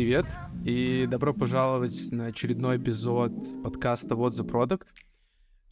Привет 0.00 0.24
и 0.64 1.06
добро 1.06 1.34
пожаловать 1.34 2.10
на 2.10 2.28
очередной 2.28 2.78
эпизод 2.78 3.32
подкаста 3.62 4.14
What 4.14 4.30
the 4.30 4.48
Product. 4.48 4.86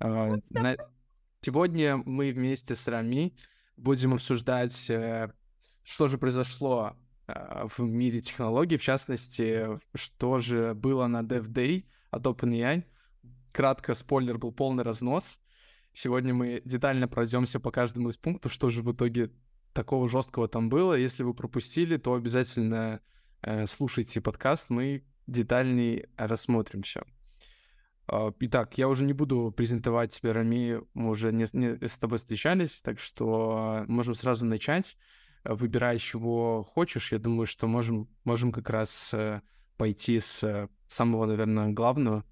А, 0.00 0.36
на... 0.50 0.76
Сегодня 1.40 1.96
мы 1.96 2.30
вместе 2.32 2.74
с 2.74 2.86
Рами 2.88 3.32
будем 3.78 4.12
обсуждать, 4.12 4.90
э, 4.90 5.32
что 5.82 6.08
же 6.08 6.18
произошло 6.18 6.94
э, 7.26 7.66
в 7.74 7.80
мире 7.80 8.20
технологий, 8.20 8.76
в 8.76 8.82
частности, 8.82 9.80
что 9.94 10.40
же 10.40 10.74
было 10.74 11.06
на 11.06 11.22
Dev 11.22 11.46
Day 11.46 11.86
от 12.10 12.26
OpenAI. 12.26 12.84
Кратко, 13.52 13.94
спойлер, 13.94 14.36
был 14.36 14.52
полный 14.52 14.84
разнос. 14.84 15.40
Сегодня 15.94 16.34
мы 16.34 16.60
детально 16.66 17.08
пройдемся 17.08 17.60
по 17.60 17.70
каждому 17.70 18.10
из 18.10 18.18
пунктов, 18.18 18.52
что 18.52 18.68
же 18.68 18.82
в 18.82 18.92
итоге 18.92 19.30
такого 19.72 20.06
жесткого 20.06 20.48
там 20.48 20.68
было. 20.68 20.92
Если 20.92 21.22
вы 21.22 21.32
пропустили, 21.32 21.96
то 21.96 22.12
обязательно 22.12 23.00
слушайте 23.66 24.20
подкаст, 24.20 24.70
мы 24.70 25.04
детальнее 25.26 26.08
рассмотрим 26.16 26.82
все. 26.82 27.02
Э, 28.10 28.32
итак, 28.40 28.78
я 28.78 28.88
уже 28.88 29.04
не 29.04 29.12
буду 29.12 29.52
презентовать 29.56 30.12
тебе, 30.12 30.32
Рами, 30.32 30.80
мы 30.94 31.10
уже 31.10 31.32
не, 31.32 31.46
не 31.52 31.86
с 31.86 31.98
тобой 31.98 32.18
встречались, 32.18 32.82
так 32.82 32.98
что 32.98 33.84
можем 33.86 34.14
сразу 34.14 34.46
начать. 34.46 34.96
Выбирай, 35.44 35.98
чего 35.98 36.64
хочешь. 36.64 37.12
Я 37.12 37.18
думаю, 37.18 37.46
что 37.46 37.66
можем, 37.66 38.08
можем 38.24 38.52
как 38.52 38.70
раз 38.70 39.14
э, 39.14 39.40
пойти 39.76 40.18
с 40.18 40.42
э, 40.42 40.68
самого, 40.88 41.26
наверное, 41.26 41.72
главного, 41.72 42.24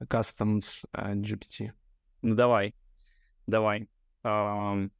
Customs 0.00 0.84
э, 0.92 1.14
GPT. 1.14 1.72
Ну 2.22 2.34
давай, 2.34 2.74
давай. 3.46 3.88
Um, 4.24 4.90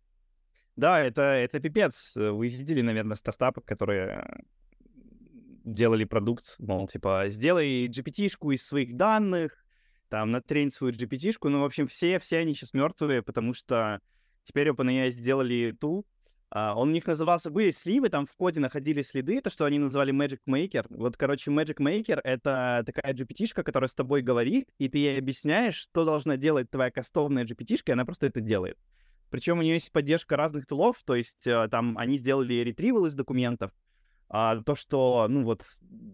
да, 0.77 1.01
это, 1.01 1.23
это 1.23 1.59
пипец. 1.59 2.15
Вы 2.15 2.49
видели, 2.49 2.83
наверное, 2.83 3.17
стартапы, 3.17 3.61
которые 3.63 4.45
делали 5.73 6.05
продукт, 6.05 6.57
мол, 6.59 6.89
типа, 6.89 7.27
сделай 7.29 7.87
GPT-шку 7.87 8.55
из 8.55 8.67
своих 8.67 8.97
данных, 8.97 9.65
там, 10.09 10.31
натрень 10.31 10.71
свою 10.71 10.93
GPT-шку. 10.93 11.49
Ну, 11.49 11.61
в 11.61 11.65
общем, 11.65 11.87
все, 11.87 12.19
все 12.19 12.39
они 12.39 12.55
сейчас 12.55 12.75
мертвые, 12.75 13.23
потому 13.23 13.53
что 13.53 14.01
теперь 14.45 14.69
OpenAI 14.69 15.11
сделали 15.11 15.77
ту, 15.79 16.07
Uh, 16.51 16.73
он 16.77 16.89
у 16.89 16.93
них 16.93 17.07
назывался, 17.07 17.51
были 17.51 17.71
сливы, 17.71 18.09
там 18.09 18.25
в 18.25 18.35
коде 18.35 18.59
находили 18.59 19.03
следы, 19.03 19.43
то, 19.43 19.51
что 19.51 19.67
они 19.67 19.79
называли 19.79 20.15
Magic 20.15 20.39
Maker. 20.49 20.87
Вот, 20.89 21.19
короче, 21.19 21.51
Magic 21.51 21.77
Maker— 21.77 22.21
это 22.25 22.83
такая 22.87 23.13
GPT-шка, 23.13 23.63
которая 23.63 23.89
с 23.89 23.95
тобой 23.95 24.23
говорит, 24.23 24.67
и 24.79 24.89
ты 24.89 24.97
ей 24.97 25.19
объясняешь, 25.19 25.75
что 25.75 26.07
должна 26.07 26.39
делать 26.39 26.71
твоя 26.71 26.91
кастомная 26.91 27.45
GPT-шка, 27.45 27.89
и 27.89 27.93
она 27.93 28.07
просто 28.07 28.27
это 28.27 28.41
делает. 28.41 28.79
Причем 29.29 29.59
у 29.59 29.63
нее 29.63 29.75
есть 29.75 29.93
поддержка 29.93 30.39
разных 30.39 30.67
тулов, 30.67 31.03
то 31.05 31.15
есть 31.15 31.47
uh, 31.47 31.69
там 31.69 31.99
они 31.99 32.17
сделали 32.17 32.55
ретривал 32.55 33.05
из 33.05 33.15
документов, 33.15 33.71
а, 34.31 34.61
то, 34.63 34.75
что, 34.75 35.27
ну 35.29 35.45
вот, 35.45 35.65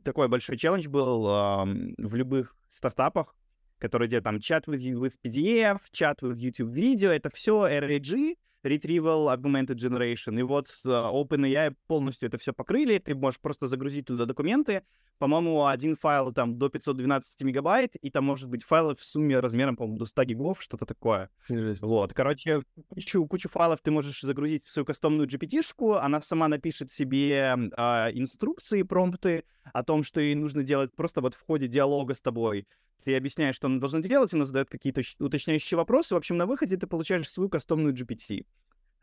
такой 0.05 0.29
большой 0.29 0.57
челлендж 0.57 0.89
был 0.89 1.27
а, 1.29 1.65
в 1.65 2.15
любых 2.15 2.57
стартапах, 2.69 3.35
которые 3.79 4.09
делают 4.09 4.25
там 4.25 4.41
чат 4.41 4.69
with, 4.69 4.83
with 4.95 5.15
PDF, 5.23 5.81
чат 5.91 6.23
with 6.23 6.37
YouTube 6.37 6.73
видео, 6.73 7.11
это 7.11 7.31
все 7.31 7.67
RAG, 7.67 8.37
Retrieval 8.65 9.35
Augmented 9.35 9.77
Generation. 9.77 10.39
И 10.39 10.43
вот 10.43 10.69
с 10.69 10.87
а, 10.87 11.11
OpenAI 11.13 11.75
полностью 11.87 12.29
это 12.29 12.39
все 12.39 12.53
покрыли. 12.53 12.99
Ты 12.99 13.15
можешь 13.15 13.41
просто 13.41 13.69
загрузить 13.69 14.07
туда 14.07 14.25
документы. 14.25 14.83
По-моему, 15.19 15.67
один 15.67 15.95
файл 15.95 16.33
там 16.33 16.59
до 16.59 16.69
512 16.69 17.43
мегабайт, 17.43 17.95
и 17.97 18.11
там 18.11 18.25
может 18.25 18.49
быть 18.49 18.65
файлы 18.65 18.95
в 18.97 19.01
сумме 19.01 19.39
размером, 19.39 19.77
по-моему, 19.77 19.99
до 19.99 20.07
100 20.07 20.25
гигов, 20.25 20.61
что-то 20.61 20.87
такое. 20.87 21.31
Интересно. 21.49 21.87
Вот, 21.87 22.13
короче, 22.13 22.63
кучу, 22.89 23.25
кучу 23.27 23.49
файлов 23.49 23.81
ты 23.81 23.93
можешь 23.93 24.21
загрузить 24.23 24.65
в 24.65 24.71
свою 24.71 24.85
кастомную 24.85 25.29
GPT-шку, 25.29 25.99
она 25.99 26.21
сама 26.21 26.49
напишет 26.49 26.91
себе 26.91 27.57
э, 27.77 28.11
инструкции, 28.13 28.83
промпты 28.83 29.45
о 29.73 29.85
том, 29.85 30.03
что 30.03 30.21
ей 30.21 30.35
нужно 30.35 30.65
делать 30.65 30.95
просто 30.95 31.21
вот 31.21 31.35
в 31.35 31.43
ходе 31.47 31.69
диалога 31.69 32.15
с 32.15 32.21
тобой 32.21 32.67
ты 33.03 33.17
объясняешь, 33.17 33.57
что 33.57 33.67
она 33.67 33.79
должна 33.79 34.01
делать, 34.01 34.33
она 34.33 34.45
задает 34.45 34.71
какие-то 34.71 35.03
уточняющие 35.19 35.77
вопросы. 35.77 36.15
В 36.15 36.19
общем, 36.19 36.37
на 36.37 36.47
выходе 36.47 36.77
ты 36.77 36.87
получаешь 36.87 37.29
свою 37.29 37.49
кастомную 37.49 37.95
GPT. 37.95 38.47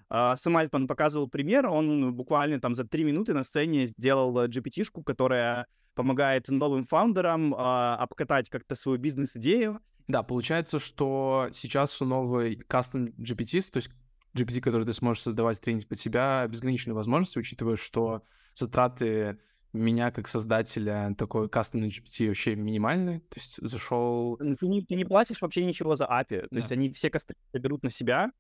Uh, 0.10 0.36
Сэм 0.36 0.58
Альтман 0.58 0.88
показывал 0.88 1.30
пример, 1.30 1.68
он 1.68 2.14
буквально 2.14 2.60
там 2.60 2.74
за 2.74 2.84
три 2.84 3.06
минуты 3.06 3.34
на 3.34 3.46
сцене 3.46 3.88
сделал 3.88 4.46
GPT-шку, 4.46 5.04
которая 5.04 5.68
помогает 5.96 6.50
новым 6.50 6.84
фаундерам 6.84 7.54
uh, 7.54 7.96
обкатать 7.96 8.50
как-то 8.50 8.76
свою 8.76 8.98
бизнес-идею. 8.98 9.80
Да, 10.08 10.24
получается, 10.24 10.80
что 10.80 11.48
сейчас 11.54 12.02
у 12.02 12.06
новой 12.06 12.56
Custom 12.68 13.14
GPT, 13.16 13.72
то 13.72 13.78
есть 13.78 13.90
GPT, 14.36 14.60
который 14.60 14.86
ты 14.86 14.92
сможешь 14.92 15.24
создавать, 15.24 15.62
тренить 15.62 15.88
под 15.88 16.00
себя, 16.00 16.46
безграничные 16.48 16.94
возможности, 16.94 17.40
учитывая, 17.40 17.78
что 17.78 18.24
затраты 18.54 19.40
меня 19.74 20.12
как 20.12 20.28
создателя 20.28 21.14
такой 21.18 21.50
кастомный 21.50 21.90
GPT 21.90 22.28
вообще 22.28 22.56
минимальный, 22.56 23.20
то 23.20 23.40
есть 23.40 23.58
зашел... 23.62 24.38
Ты 24.38 24.68
не, 24.68 24.82
ты 24.82 24.96
не 24.96 25.06
платишь 25.06 25.42
вообще 25.42 25.66
ничего 25.66 25.96
за 25.96 26.06
API, 26.06 26.42
то 26.42 26.48
да. 26.52 26.58
есть 26.58 26.72
они 26.72 26.92
все 26.92 27.10
косты 27.10 27.36
берут 27.54 27.84
на 27.84 27.90
себя, 27.90 28.32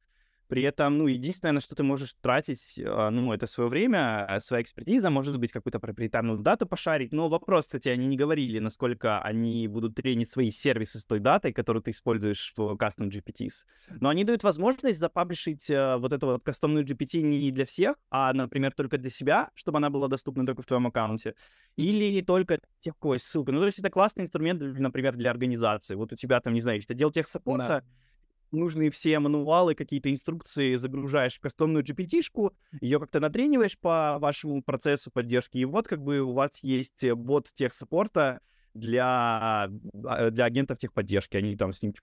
при 0.52 0.64
этом, 0.64 0.98
ну, 0.98 1.08
единственное, 1.08 1.54
на 1.54 1.62
что 1.62 1.76
ты 1.76 1.84
можешь 1.84 2.14
тратить, 2.20 2.78
а, 2.86 3.10
ну, 3.10 3.32
это 3.32 3.48
свое 3.48 3.70
время, 3.70 4.26
а, 4.26 4.42
своя 4.42 4.62
экспертиза, 4.62 5.10
может 5.10 5.40
быть, 5.40 5.54
какую-то 5.54 5.80
проприетарную 5.80 6.40
дату 6.40 6.66
пошарить. 6.66 7.14
Но 7.14 7.30
вопрос, 7.30 7.68
кстати, 7.68 7.88
они 7.88 8.06
не 8.06 8.18
говорили, 8.18 8.60
насколько 8.60 9.22
они 9.22 9.66
будут 9.70 9.96
тренить 9.96 10.30
свои 10.30 10.52
сервисы 10.52 11.00
с 11.00 11.06
той 11.06 11.20
датой, 11.20 11.54
которую 11.54 11.82
ты 11.82 11.92
используешь 11.92 12.52
в 12.58 12.74
Custom 12.74 13.10
GPTs. 13.10 13.66
Но 14.02 14.10
они 14.10 14.26
дают 14.26 14.44
возможность 14.44 15.00
запаблишить 15.00 15.70
э, 15.70 15.96
вот 15.96 16.12
эту 16.12 16.26
вот 16.28 16.44
кастомную 16.44 16.84
GPT 16.84 17.22
не 17.22 17.52
для 17.52 17.64
всех, 17.64 17.96
а, 18.10 18.34
например, 18.34 18.74
только 18.74 18.98
для 18.98 19.10
себя, 19.10 19.52
чтобы 19.56 19.78
она 19.78 19.90
была 19.90 20.10
доступна 20.10 20.46
только 20.46 20.64
в 20.64 20.66
твоем 20.66 20.86
аккаунте. 20.86 21.34
Или 21.78 22.20
только 22.20 22.60
тех, 22.82 22.98
кого 23.00 23.14
есть 23.14 23.26
ссылка. 23.26 23.54
Ну, 23.54 23.60
то 23.60 23.68
есть 23.68 23.80
это 23.80 23.90
классный 23.90 24.26
инструмент, 24.26 24.62
например, 24.62 25.16
для 25.16 25.32
организации. 25.32 25.96
Вот 25.96 26.12
у 26.12 26.18
тебя 26.18 26.42
там, 26.42 26.54
не 26.54 26.60
знаю, 26.60 26.80
если 26.80 26.92
отдел 26.92 27.10
техсаппорта, 27.10 27.68
да 27.68 27.84
нужные 28.52 28.92
все 28.92 29.20
мануалы, 29.20 29.76
какие-то 29.76 30.12
инструкции 30.12 30.76
загружаешь 30.76 31.36
в 31.36 31.40
кастомную 31.40 31.84
GPT-шку, 31.84 32.54
ее 32.80 33.00
как-то 33.00 33.20
натрениваешь 33.20 33.78
по 33.80 34.18
вашему 34.20 34.62
процессу 34.64 35.12
поддержки, 35.12 35.58
и 35.58 35.66
вот 35.66 35.88
как 35.88 36.02
бы 36.02 36.20
у 36.22 36.34
вас 36.34 36.60
есть 36.64 37.10
бот 37.14 37.50
техсаппорта 37.54 38.42
для, 38.74 39.70
а, 40.06 40.30
для 40.30 40.46
агентов 40.46 40.78
техподдержки. 40.80 41.38
Они 41.38 41.56
там 41.56 41.74
с 41.74 41.82
ним 41.82 41.94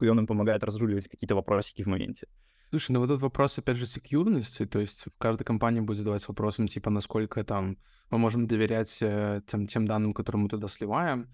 и 0.00 0.08
он 0.08 0.20
им 0.20 0.26
помогает 0.26 0.64
разруливать 0.64 1.08
какие-то 1.08 1.34
вопросики 1.34 1.82
в 1.82 1.86
моменте. 1.86 2.26
Слушай, 2.70 2.92
ну 2.92 3.00
вот 3.00 3.10
этот 3.10 3.22
вопрос, 3.22 3.58
опять 3.58 3.76
же, 3.76 3.86
секьюрности, 3.86 4.66
то 4.66 4.80
есть 4.80 5.04
каждая 5.18 5.44
компания 5.44 5.82
будет 5.82 5.98
задавать 5.98 6.26
вопросом, 6.26 6.66
типа, 6.66 6.90
насколько 6.90 7.44
там 7.44 7.78
мы 8.10 8.18
можем 8.18 8.46
доверять 8.48 8.98
э, 9.02 9.40
тем, 9.46 9.68
тем 9.68 9.86
данным, 9.86 10.12
которые 10.12 10.42
мы 10.42 10.48
туда 10.48 10.66
сливаем, 10.66 11.30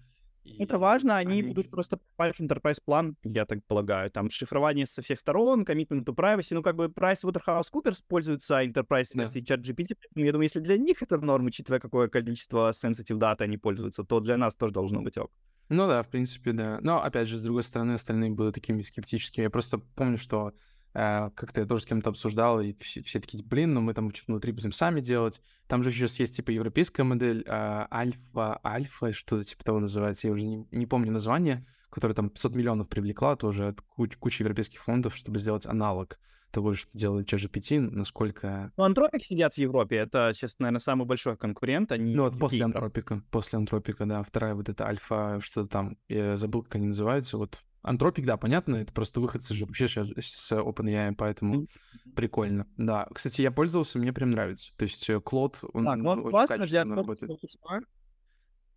это 0.59 0.77
важно, 0.77 1.17
они, 1.17 1.39
они 1.39 1.43
будут 1.43 1.69
просто 1.69 1.97
покупать 1.97 2.39
enterprise 2.39 2.79
план, 2.83 3.15
я 3.23 3.45
так 3.45 3.63
полагаю. 3.65 4.11
Там 4.11 4.29
шифрование 4.29 4.85
со 4.85 5.01
всех 5.01 5.19
сторон, 5.19 5.63
commitment 5.63 6.03
to 6.03 6.15
privacy. 6.15 6.53
Ну, 6.53 6.61
как 6.61 6.75
бы 6.75 6.85
PricewaterhouseCoopers 6.85 8.03
пользуется 8.07 8.63
enterprise 8.63 9.09
да. 9.13 9.23
версией 9.23 9.45
ChatGPT. 9.45 9.95
Я 10.15 10.31
думаю, 10.31 10.43
если 10.43 10.59
для 10.59 10.77
них 10.77 11.01
это 11.01 11.17
норм, 11.17 11.45
учитывая, 11.45 11.79
какое 11.79 12.07
количество 12.07 12.71
sensitive 12.71 13.19
data 13.19 13.41
они 13.41 13.57
пользуются, 13.57 14.03
то 14.03 14.19
для 14.19 14.37
нас 14.37 14.55
тоже 14.55 14.73
должно 14.73 15.01
быть 15.01 15.17
ок. 15.17 15.31
Ну 15.69 15.87
да, 15.87 16.03
в 16.03 16.09
принципе, 16.09 16.51
да. 16.51 16.79
Но, 16.81 17.01
опять 17.01 17.27
же, 17.27 17.39
с 17.39 17.43
другой 17.43 17.63
стороны, 17.63 17.93
остальные 17.93 18.31
будут 18.31 18.55
такими 18.55 18.81
скептическими. 18.81 19.43
Я 19.43 19.49
просто 19.49 19.79
помню, 19.95 20.17
что 20.17 20.53
как-то 20.93 21.61
я 21.61 21.67
тоже 21.67 21.83
с 21.83 21.85
кем-то 21.85 22.11
обсуждал, 22.11 22.61
и 22.61 22.73
все, 22.79 23.01
все 23.01 23.19
такие, 23.19 23.43
блин, 23.43 23.73
ну 23.73 23.81
мы 23.81 23.93
там 23.93 24.11
внутри 24.27 24.51
будем 24.51 24.71
сами 24.71 25.01
делать. 25.01 25.41
Там 25.67 25.83
же 25.83 25.91
сейчас 25.91 26.19
есть, 26.19 26.35
типа, 26.35 26.51
европейская 26.51 27.03
модель, 27.03 27.43
а, 27.47 27.87
альфа, 27.91 28.59
альфа, 28.63 29.11
что-то 29.11 29.43
типа 29.43 29.63
того 29.63 29.79
называется, 29.79 30.27
я 30.27 30.33
уже 30.33 30.45
не, 30.45 30.67
не 30.71 30.85
помню 30.85 31.11
название, 31.11 31.65
которая 31.89 32.15
там 32.15 32.29
500 32.29 32.55
миллионов 32.55 32.89
привлекла 32.89 33.35
тоже 33.35 33.69
от 33.69 33.81
куч- 33.81 34.17
кучи 34.17 34.41
европейских 34.41 34.83
фондов, 34.83 35.15
чтобы 35.15 35.39
сделать 35.39 35.65
аналог 35.65 36.19
того, 36.53 36.73
что 36.73 36.95
делает 36.95 37.31
ChatGPT, 37.31 37.79
насколько... 37.79 38.71
Ну, 38.77 38.83
Антропик 38.83 39.23
сидят 39.23 39.55
в 39.55 39.57
Европе, 39.57 39.97
это 39.97 40.31
сейчас, 40.35 40.59
наверное, 40.59 40.79
самый 40.79 41.05
большой 41.05 41.35
конкурент. 41.35 41.91
Они 41.91 42.13
ну, 42.13 42.23
вот 42.23 42.37
после 42.37 42.63
Антропика, 42.63 43.23
после 43.31 43.57
Антропика, 43.57 44.05
да, 44.05 44.21
вторая 44.21 44.53
вот 44.53 44.69
эта 44.69 44.85
альфа, 44.85 45.39
что-то 45.41 45.67
там, 45.67 45.97
я 46.07 46.37
забыл, 46.37 46.61
как 46.61 46.75
они 46.75 46.87
называются, 46.87 47.37
вот 47.37 47.63
Антропик, 47.83 48.25
да, 48.25 48.37
понятно, 48.37 48.77
это 48.77 48.93
просто 48.93 49.19
выходцы 49.19 49.53
же 49.53 49.65
вообще 49.65 49.89
сейчас 49.89 50.07
с 50.17 50.51
OpenAI, 50.53 51.15
поэтому 51.17 51.67
прикольно. 52.15 52.65
Да, 52.77 53.07
кстати, 53.13 53.41
я 53.41 53.51
пользовался, 53.51 53.99
мне 53.99 54.13
прям 54.13 54.31
нравится. 54.31 54.71
То 54.77 54.83
есть 54.83 55.05
Клод, 55.25 55.59
э, 55.61 55.67
он, 55.73 55.83
да, 55.83 55.91
он 55.91 56.07
очень 56.07 56.29
классно, 56.29 56.57
качественно 56.59 56.95
работает. 56.95 57.31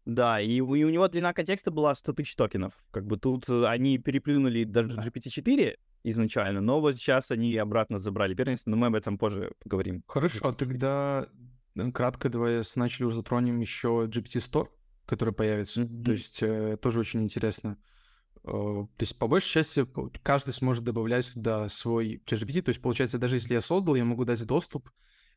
Да, 0.06 0.40
и 0.40 0.60
у, 0.60 0.74
и 0.74 0.82
у 0.82 0.88
него 0.88 1.06
длина 1.08 1.32
контекста 1.32 1.70
была 1.70 1.94
100 1.94 2.12
тысяч 2.14 2.34
токенов. 2.34 2.72
Как 2.90 3.06
бы 3.06 3.16
тут 3.16 3.48
э, 3.48 3.64
они 3.66 3.98
переплюнули 3.98 4.64
даже 4.64 4.90
GPT-4 4.90 5.76
изначально, 6.02 6.60
но 6.60 6.80
вот 6.80 6.96
сейчас 6.96 7.30
они 7.30 7.56
обратно 7.56 7.98
забрали 8.00 8.34
первенство, 8.34 8.70
но 8.70 8.76
мы 8.76 8.88
об 8.88 8.96
этом 8.96 9.18
позже 9.18 9.52
поговорим. 9.62 10.02
Хорошо, 10.08 10.48
а 10.48 10.52
тогда 10.52 11.28
кратко 11.94 12.28
давай 12.28 12.62
начали 12.74 13.04
уже 13.04 13.16
затронем 13.16 13.60
еще 13.60 14.08
GPT-100, 14.12 14.66
который 15.06 15.32
появится. 15.32 15.82
Mm-hmm. 15.82 16.04
То 16.04 16.12
есть 16.12 16.42
э, 16.42 16.76
тоже 16.80 17.00
очень 17.00 17.22
интересно. 17.22 17.76
Э, 17.78 17.95
то 18.46 18.88
есть, 19.00 19.18
по 19.18 19.26
большей 19.26 19.48
части, 19.48 19.86
каждый 20.22 20.52
сможет 20.52 20.84
добавлять 20.84 21.32
туда 21.32 21.68
свой 21.68 22.22
ChatGPT. 22.26 22.62
То 22.62 22.68
есть, 22.70 22.80
получается, 22.80 23.18
даже 23.18 23.36
если 23.36 23.54
я 23.54 23.60
создал, 23.60 23.96
я 23.96 24.04
могу 24.04 24.24
дать 24.24 24.44
доступ 24.44 24.88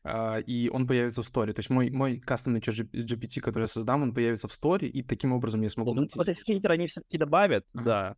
Uh, 0.02 0.42
и 0.44 0.70
он 0.70 0.86
появится 0.86 1.22
в 1.22 1.26
сторе. 1.26 1.52
То 1.52 1.58
есть 1.58 1.68
мой, 1.68 1.90
мой 1.90 2.18
кастомный 2.20 2.60
GPT, 2.60 3.40
который 3.40 3.64
я 3.64 3.68
создам, 3.68 4.02
он 4.02 4.14
появится 4.14 4.48
в 4.48 4.52
сторе, 4.52 4.88
и 4.88 5.02
таким 5.02 5.34
образом 5.34 5.60
я 5.60 5.68
смогу... 5.68 5.92
Ну, 5.92 6.08
вот 6.14 6.26
эти 6.26 6.42
фильтры 6.42 6.72
они 6.72 6.86
все-таки 6.86 7.18
добавят, 7.18 7.66
uh-huh. 7.74 7.84
да. 7.84 8.16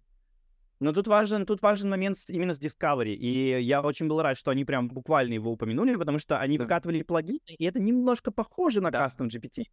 Но 0.78 0.92
тут 0.92 1.08
важен, 1.08 1.44
тут 1.44 1.60
важен 1.60 1.90
момент 1.90 2.18
именно 2.28 2.54
с 2.54 2.60
Discovery, 2.60 3.14
и 3.14 3.60
я 3.62 3.82
очень 3.82 4.06
был 4.06 4.22
рад, 4.22 4.38
что 4.38 4.52
они 4.52 4.64
прям 4.64 4.88
буквально 4.88 5.34
его 5.34 5.50
упомянули, 5.50 5.96
потому 5.96 6.20
что 6.20 6.38
они 6.38 6.56
да. 6.56 6.66
вкатывали 6.66 7.02
плагины, 7.02 7.40
и 7.46 7.64
это 7.64 7.80
немножко 7.80 8.30
похоже 8.30 8.80
на 8.80 8.92
да. 8.92 9.04
Custom 9.04 9.26
GPT. 9.26 9.64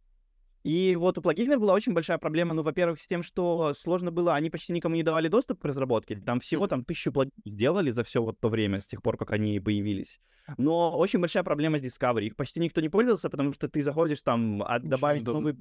И 0.62 0.94
вот 0.96 1.16
у 1.16 1.22
плагинов 1.22 1.60
была 1.60 1.72
очень 1.72 1.94
большая 1.94 2.18
проблема, 2.18 2.54
ну, 2.54 2.62
во-первых, 2.62 3.00
с 3.00 3.06
тем, 3.06 3.22
что 3.22 3.72
сложно 3.74 4.10
было, 4.10 4.34
они 4.34 4.50
почти 4.50 4.72
никому 4.72 4.94
не 4.94 5.02
давали 5.02 5.28
доступ 5.28 5.60
к 5.60 5.64
разработке, 5.64 6.16
там 6.16 6.40
всего 6.40 6.66
там 6.66 6.84
тысячу 6.84 7.12
плагинов 7.12 7.34
сделали 7.46 7.90
за 7.90 8.04
все 8.04 8.22
вот 8.22 8.38
то 8.40 8.48
время, 8.48 8.80
с 8.80 8.86
тех 8.86 9.02
пор, 9.02 9.16
как 9.16 9.30
они 9.30 9.58
появились. 9.60 10.20
Но 10.58 10.96
очень 10.96 11.20
большая 11.20 11.44
проблема 11.44 11.78
с 11.78 11.82
Discovery, 11.82 12.26
их 12.26 12.36
почти 12.36 12.60
никто 12.60 12.80
не 12.80 12.88
пользовался, 12.88 13.30
потому 13.30 13.52
что 13.52 13.68
ты 13.68 13.82
заходишь 13.82 14.22
там, 14.22 14.62
а, 14.62 14.78
добавить 14.78 15.24
новый 15.24 15.56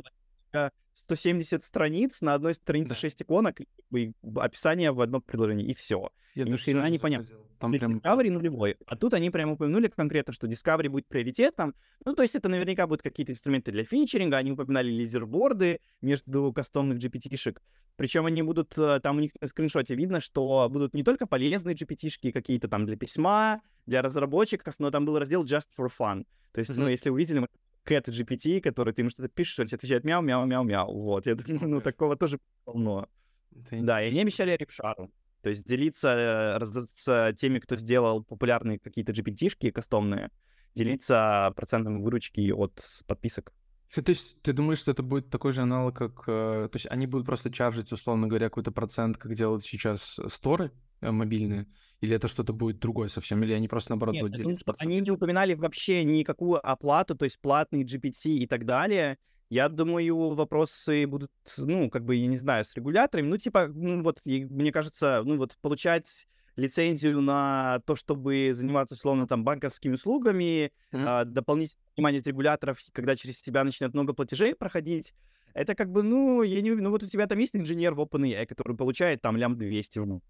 170 0.96 1.64
страниц, 1.64 2.22
на 2.22 2.34
одной 2.34 2.54
странице 2.54 2.90
да. 2.90 2.96
6 2.96 3.24
иконок, 3.24 3.62
и 3.62 4.14
описание 4.36 4.92
в 4.92 5.02
одном 5.02 5.22
предложении, 5.22 5.66
и 5.66 5.74
все. 5.74 6.12
Я 6.36 6.46
Ни 6.46 6.56
хрена 6.56 6.90
не 6.90 7.00
понятно. 7.00 7.38
Там 7.60 7.72
прям... 7.72 7.98
Discovery 7.98 8.30
нулевой. 8.30 8.78
А 8.86 8.96
тут 8.96 9.14
они 9.14 9.30
прямо 9.30 9.54
упомянули 9.54 9.88
конкретно, 9.88 10.32
что 10.32 10.48
Discovery 10.48 10.88
будет 10.88 11.08
приоритетом. 11.08 11.76
Ну, 12.06 12.16
то 12.16 12.22
есть 12.22 12.36
это 12.36 12.48
наверняка 12.48 12.88
будут 12.88 13.02
какие-то 13.02 13.32
инструменты 13.32 13.72
для 13.72 13.84
фичеринга. 13.84 14.38
Они 14.38 14.52
упоминали 14.52 14.90
лидерборды 14.90 15.82
между 16.02 16.54
кастомных 16.54 17.00
GPT-шек. 17.00 17.62
Причем 17.98 18.26
они 18.26 18.42
будут, 18.44 18.78
э, 18.78 19.00
там 19.02 19.18
у 19.18 19.20
них 19.20 19.32
на 19.42 19.48
скриншоте 19.48 19.96
видно, 19.96 20.22
что 20.22 20.70
будут 20.70 20.94
не 20.94 21.04
только 21.04 21.26
полезные 21.26 21.76
GPT-шки 21.76 22.32
какие-то 22.32 22.70
там 22.70 22.86
для 22.86 22.96
письма, 22.96 23.62
для 23.86 24.02
разработчиков, 24.02 24.76
но 24.80 24.92
там 24.92 25.06
был 25.06 25.20
раздел 25.20 25.44
Just 25.44 25.68
for 25.78 25.90
Fun. 25.90 26.26
То 26.54 26.60
есть, 26.60 26.72
mm-hmm. 26.72 26.80
ну, 26.80 26.88
если 26.88 27.10
увидели, 27.10 27.46
Cat 27.86 28.06
GPT, 28.08 28.62
который 28.62 28.94
ты 28.94 29.02
ему 29.02 29.10
что-то 29.10 29.30
пишешь, 29.30 29.60
он 29.60 29.68
тебе 29.68 29.78
отвечает 29.78 30.04
мяу, 30.04 30.22
мяу, 30.22 30.46
мяу, 30.46 30.64
мяу. 30.64 30.94
Вот, 30.94 31.26
я 31.26 31.36
думаю, 31.36 31.70
ну, 31.70 31.82
такого 31.82 32.16
тоже 32.16 32.40
полно. 32.66 33.08
Да, 33.52 34.02
и 34.02 34.10
они 34.10 34.22
обещали 34.22 34.56
репшару. 34.56 35.12
То 35.42 35.50
есть 35.50 35.66
делиться 35.66 36.60
э, 36.60 36.86
с 36.96 37.34
теми, 37.34 37.60
кто 37.60 37.76
сделал 37.78 38.24
популярные 38.24 38.80
какие-то 38.80 39.14
GPT-шки 39.14 39.72
кастомные, 39.72 40.32
делиться 40.76 41.54
процентом 41.56 42.02
выручки 42.02 42.52
от 42.52 42.82
подписок. 43.08 43.54
То 43.94 44.04
есть 44.08 44.40
ты 44.44 44.54
думаешь, 44.54 44.80
что 44.80 44.92
это 44.92 45.02
будет 45.02 45.30
такой 45.30 45.52
же 45.52 45.62
аналог, 45.62 45.96
как... 45.96 46.24
Э, 46.28 46.68
то 46.72 46.76
есть 46.76 46.88
они 46.90 47.08
будут 47.08 47.26
просто 47.26 47.52
чаржить, 47.52 47.92
условно 47.92 48.28
говоря, 48.28 48.50
какой-то 48.50 48.72
процент, 48.72 49.18
как 49.18 49.34
делают 49.34 49.64
сейчас 49.64 50.20
сторы 50.28 50.72
э, 51.02 51.10
мобильные, 51.10 51.68
или 52.02 52.16
это 52.16 52.28
что-то 52.28 52.54
будет 52.54 52.80
другое 52.80 53.10
совсем? 53.10 53.44
Или 53.44 53.54
они 53.54 53.68
просто 53.68 53.92
наоборот 53.92 54.14
Нет, 54.14 54.24
будут 54.24 54.38
делить? 54.38 54.64
Они 54.80 55.00
не 55.02 55.12
упоминали 55.12 55.54
вообще 55.54 56.04
никакую 56.04 56.66
оплату, 56.66 57.16
то 57.16 57.26
есть 57.26 57.40
платный 57.40 57.84
GPT 57.84 58.32
и 58.32 58.48
так 58.48 58.66
далее. 58.66 59.18
Я 59.50 59.68
думаю, 59.68 60.36
вопросы 60.36 61.08
будут, 61.08 61.32
ну, 61.58 61.90
как 61.90 62.06
бы, 62.06 62.16
я 62.16 62.28
не 62.28 62.38
знаю, 62.38 62.64
с 62.64 62.76
регуляторами. 62.76 63.28
Ну, 63.28 63.38
типа, 63.38 63.68
ну, 63.68 64.04
вот, 64.04 64.20
мне 64.26 64.72
кажется, 64.72 65.24
ну, 65.26 65.38
вот, 65.38 65.58
получать 65.62 66.28
лицензию 66.56 67.22
на 67.22 67.82
то, 67.86 67.96
чтобы 67.96 68.52
заниматься, 68.54 68.96
условно, 68.96 69.28
там, 69.28 69.44
банковскими 69.44 69.94
услугами, 69.94 70.72
mm-hmm. 70.92 71.04
а, 71.06 71.26
дополнительное 71.26 71.82
внимание 71.96 72.20
от 72.20 72.28
регуляторов, 72.28 72.80
когда 72.92 73.16
через 73.16 73.42
тебя 73.42 73.64
начинает 73.64 73.94
много 73.94 74.14
платежей 74.14 74.54
проходить, 74.54 75.14
это 75.54 75.74
как 75.74 75.92
бы, 75.92 76.04
ну, 76.04 76.44
я 76.44 76.62
не 76.62 76.72
ну, 76.72 76.92
вот 76.92 77.04
у 77.04 77.08
тебя 77.08 77.26
там 77.26 77.40
есть 77.40 77.56
инженер 77.56 77.96
в 77.96 78.02
OpenAI, 78.02 78.46
который 78.46 78.78
получает 78.78 79.22
там 79.22 79.36
лям 79.36 79.58
200 79.58 80.00
в 80.00 80.22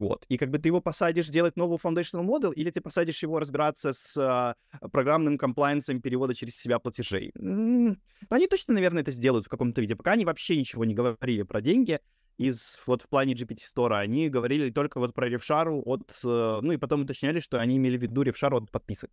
вот. 0.00 0.24
И 0.28 0.38
как 0.38 0.50
бы 0.50 0.58
ты 0.58 0.70
его 0.70 0.80
посадишь 0.80 1.28
делать 1.28 1.56
новую 1.56 1.78
foundational 1.78 2.24
model, 2.24 2.54
или 2.54 2.70
ты 2.70 2.80
посадишь 2.80 3.22
его 3.22 3.38
разбираться 3.38 3.92
с 3.92 4.16
а, 4.16 4.56
программным 4.90 5.36
комплайенсом 5.36 6.00
перевода 6.00 6.34
через 6.34 6.56
себя 6.56 6.78
платежей. 6.78 7.32
Ну, 7.34 7.96
они 8.30 8.46
точно, 8.46 8.72
наверное, 8.72 9.02
это 9.02 9.12
сделают 9.12 9.44
в 9.44 9.50
каком-то 9.50 9.82
виде. 9.82 9.94
Пока 9.94 10.12
они 10.12 10.24
вообще 10.24 10.56
ничего 10.56 10.86
не 10.86 10.94
говорили 10.94 11.42
про 11.42 11.60
деньги 11.60 12.00
из 12.38 12.78
вот 12.86 13.02
в 13.02 13.10
плане 13.10 13.34
GPT 13.34 13.58
Store. 13.58 13.92
Они 13.98 14.30
говорили 14.30 14.70
только 14.70 14.98
вот 15.00 15.14
про 15.14 15.28
ревшару 15.28 15.82
от... 15.84 16.10
Э, 16.24 16.60
ну 16.62 16.72
и 16.72 16.78
потом 16.78 17.02
уточняли, 17.02 17.38
что 17.38 17.60
они 17.60 17.76
имели 17.76 17.98
в 17.98 18.02
виду 18.02 18.22
ревшару 18.22 18.56
от 18.56 18.70
подписок. 18.70 19.10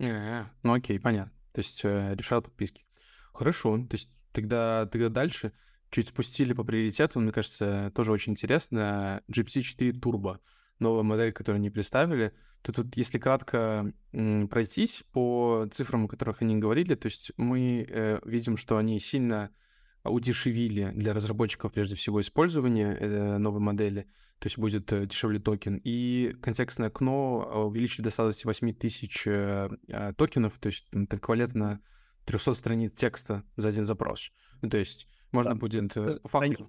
А, 0.00 0.46
ну 0.62 0.74
окей, 0.74 1.00
понятно. 1.00 1.32
То 1.52 1.58
есть 1.58 1.80
э, 1.82 2.14
ревшар 2.14 2.40
подписки. 2.40 2.86
Хорошо. 3.32 3.78
То 3.78 3.96
есть 3.96 4.08
тогда, 4.30 4.86
тогда 4.86 5.08
дальше 5.08 5.52
чуть 5.90 6.08
спустили 6.08 6.52
по 6.52 6.64
приоритету, 6.64 7.20
мне 7.20 7.32
кажется, 7.32 7.92
тоже 7.94 8.12
очень 8.12 8.32
интересно. 8.32 9.22
GPT-4 9.30 9.92
Turbo, 9.92 10.38
новая 10.78 11.02
модель, 11.02 11.32
которую 11.32 11.58
они 11.58 11.70
представили. 11.70 12.32
То 12.62 12.72
тут, 12.72 12.96
если 12.96 13.18
кратко 13.18 13.92
пройтись 14.12 15.02
по 15.12 15.66
цифрам, 15.70 16.04
о 16.04 16.08
которых 16.08 16.42
они 16.42 16.58
говорили, 16.58 16.94
то 16.94 17.06
есть 17.06 17.32
мы 17.36 17.86
э, 17.88 18.20
видим, 18.24 18.56
что 18.56 18.76
они 18.76 19.00
сильно 19.00 19.50
удешевили 20.04 20.92
для 20.94 21.12
разработчиков 21.12 21.72
прежде 21.72 21.96
всего 21.96 22.20
использование 22.20 22.96
э, 22.96 23.38
новой 23.38 23.60
модели, 23.60 24.02
то 24.38 24.46
есть 24.46 24.58
будет 24.58 24.92
э, 24.92 25.06
дешевле 25.06 25.38
токен, 25.38 25.80
и 25.82 26.34
контекстное 26.40 26.88
окно 26.88 27.66
увеличили 27.66 28.04
до 28.04 28.10
128 28.10 28.74
тысяч 28.74 29.26
э, 29.26 29.68
э, 29.88 30.12
токенов, 30.16 30.58
то 30.58 30.68
есть 30.68 30.86
эквивалентно 30.92 31.80
300 32.26 32.54
страниц 32.54 32.92
текста 32.94 33.44
за 33.56 33.68
один 33.68 33.84
запрос. 33.84 34.30
Ну, 34.62 34.70
то 34.70 34.78
есть 34.78 35.06
можно 35.32 35.52
да, 35.52 35.58
будет 35.58 35.96
э, 35.96 36.18
по 36.20 36.28
факту... 36.28 36.66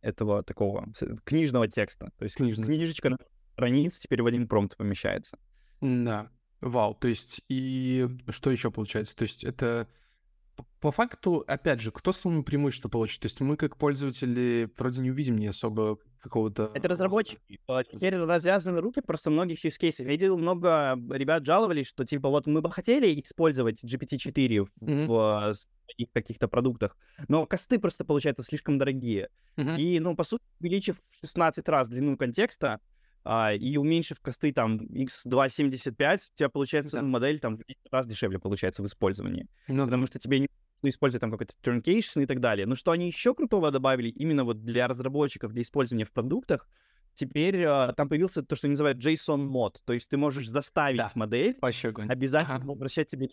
этого 0.00 0.42
такого 0.42 0.86
книжного 1.24 1.68
текста. 1.68 2.10
То 2.18 2.24
есть 2.24 2.36
Книжный. 2.36 2.66
книжечка 2.66 3.16
страниц 3.52 3.98
теперь 3.98 4.22
в 4.22 4.26
один 4.26 4.48
промпт 4.48 4.76
помещается. 4.76 5.38
Да. 5.80 6.30
Вау. 6.60 6.94
То 6.94 7.08
есть 7.08 7.42
и 7.48 8.08
что 8.30 8.50
еще 8.50 8.70
получается? 8.70 9.14
То 9.16 9.22
есть 9.22 9.44
это 9.44 9.88
по 10.80 10.90
факту, 10.90 11.44
опять 11.46 11.80
же, 11.80 11.90
кто 11.90 12.12
самое 12.12 12.42
преимущество 12.42 12.88
получит? 12.88 13.20
То 13.20 13.26
есть 13.26 13.40
мы, 13.40 13.56
как 13.56 13.76
пользователи, 13.76 14.70
вроде 14.76 15.00
не 15.00 15.10
увидим 15.10 15.38
не 15.38 15.46
особо 15.46 15.98
какого-то... 16.20 16.70
Это 16.74 16.88
разработчики. 16.88 17.60
Теперь 17.92 18.16
развязаны 18.16 18.80
руки 18.80 19.00
просто 19.00 19.30
многих 19.30 19.64
use 19.64 19.78
cases. 19.80 20.02
Я 20.04 20.10
видел 20.10 20.38
много 20.38 20.98
ребят 21.10 21.44
жаловались, 21.44 21.86
что 21.86 22.04
типа 22.04 22.28
вот 22.28 22.46
мы 22.46 22.62
бы 22.62 22.70
хотели 22.70 23.20
использовать 23.20 23.82
GPT-4 23.84 24.64
в, 24.64 24.84
mm-hmm. 24.84 25.06
в 25.06 25.54
своих 25.54 26.12
каких-то 26.12 26.48
продуктах, 26.48 26.96
но 27.28 27.46
косты 27.46 27.78
просто 27.78 28.04
получаются 28.04 28.42
слишком 28.42 28.78
дорогие. 28.78 29.28
Mm-hmm. 29.56 29.78
И, 29.78 30.00
ну, 30.00 30.16
по 30.16 30.24
сути, 30.24 30.44
увеличив 30.60 30.96
в 30.98 31.20
16 31.20 31.68
раз 31.68 31.88
длину 31.88 32.16
контекста, 32.16 32.80
а, 33.24 33.54
и 33.54 33.76
уменьшив 33.76 34.20
косты 34.20 34.52
там 34.52 34.76
x2.75, 34.76 36.16
у 36.16 36.36
тебя 36.36 36.48
получается 36.48 36.96
да. 36.98 37.02
модель 37.02 37.40
там 37.40 37.56
в 37.56 37.64
10 37.66 37.78
раз 37.90 38.06
дешевле 38.06 38.38
получается 38.38 38.82
в 38.82 38.86
использовании. 38.86 39.48
Ну, 39.66 39.84
потому 39.84 40.06
что 40.06 40.18
тебе 40.18 40.40
не 40.40 40.48
использовать 40.82 41.22
там 41.22 41.30
какой-то 41.30 41.54
turncation 41.62 42.22
и 42.22 42.26
так 42.26 42.40
далее. 42.40 42.66
Но 42.66 42.74
что 42.74 42.90
они 42.90 43.06
еще 43.06 43.34
крутого 43.34 43.70
добавили 43.70 44.10
именно 44.10 44.44
вот 44.44 44.62
для 44.62 44.86
разработчиков, 44.86 45.52
для 45.52 45.62
использования 45.62 46.04
в 46.04 46.12
продуктах, 46.12 46.68
теперь 47.14 47.64
а, 47.64 47.92
там 47.92 48.08
появился 48.08 48.42
то, 48.42 48.56
что 48.56 48.68
называют 48.68 48.98
JSON 48.98 49.38
мод. 49.38 49.80
То 49.86 49.94
есть 49.94 50.08
ты 50.08 50.18
можешь 50.18 50.48
заставить 50.48 50.98
да. 50.98 51.10
модель 51.14 51.56
обязательно 52.08 52.56
ага. 52.56 52.66
возвращать 52.66 53.08
тебе 53.08 53.28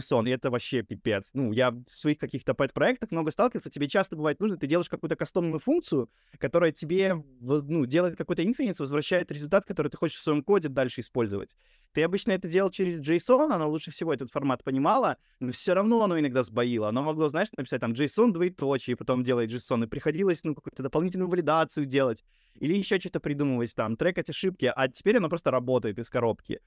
сон, 0.00 0.26
и 0.26 0.30
это 0.30 0.50
вообще 0.50 0.82
пипец. 0.82 1.30
Ну, 1.34 1.52
я 1.52 1.70
в 1.70 1.84
своих 1.88 2.18
каких-то 2.18 2.54
пэт-проектах 2.54 3.10
много 3.10 3.30
сталкивался, 3.30 3.70
тебе 3.70 3.88
часто 3.88 4.16
бывает 4.16 4.40
нужно, 4.40 4.56
ты 4.56 4.66
делаешь 4.66 4.88
какую-то 4.88 5.16
кастомную 5.16 5.58
функцию, 5.58 6.10
которая 6.38 6.72
тебе, 6.72 7.22
ну, 7.40 7.86
делает 7.86 8.16
какой-то 8.16 8.44
инфинит, 8.44 8.78
возвращает 8.78 9.30
результат, 9.30 9.64
который 9.64 9.88
ты 9.88 9.96
хочешь 9.96 10.18
в 10.18 10.22
своем 10.22 10.42
коде 10.42 10.68
дальше 10.68 11.00
использовать. 11.00 11.50
Ты 11.92 12.02
обычно 12.02 12.32
это 12.32 12.48
делал 12.48 12.70
через 12.70 13.00
JSON, 13.00 13.52
оно 13.52 13.70
лучше 13.70 13.92
всего 13.92 14.12
этот 14.12 14.28
формат 14.28 14.64
понимало, 14.64 15.16
но 15.38 15.52
все 15.52 15.74
равно 15.74 16.02
оно 16.02 16.18
иногда 16.18 16.42
сбоило. 16.42 16.88
Оно 16.88 17.04
могло, 17.04 17.28
знаешь, 17.28 17.48
написать 17.56 17.80
там 17.80 17.92
JSON 17.92 18.32
двоеточие, 18.32 18.96
потом 18.96 19.22
делать 19.22 19.50
JSON, 19.52 19.84
и 19.84 19.86
приходилось, 19.86 20.42
ну, 20.42 20.56
какую-то 20.56 20.82
дополнительную 20.82 21.28
валидацию 21.28 21.86
делать, 21.86 22.24
или 22.56 22.74
еще 22.76 22.98
что-то 22.98 23.20
придумывать 23.20 23.74
там, 23.76 23.96
трекать 23.96 24.28
ошибки, 24.28 24.72
а 24.74 24.88
теперь 24.88 25.18
оно 25.18 25.28
просто 25.28 25.52
работает 25.52 25.98
из 26.00 26.10
коробки 26.10 26.60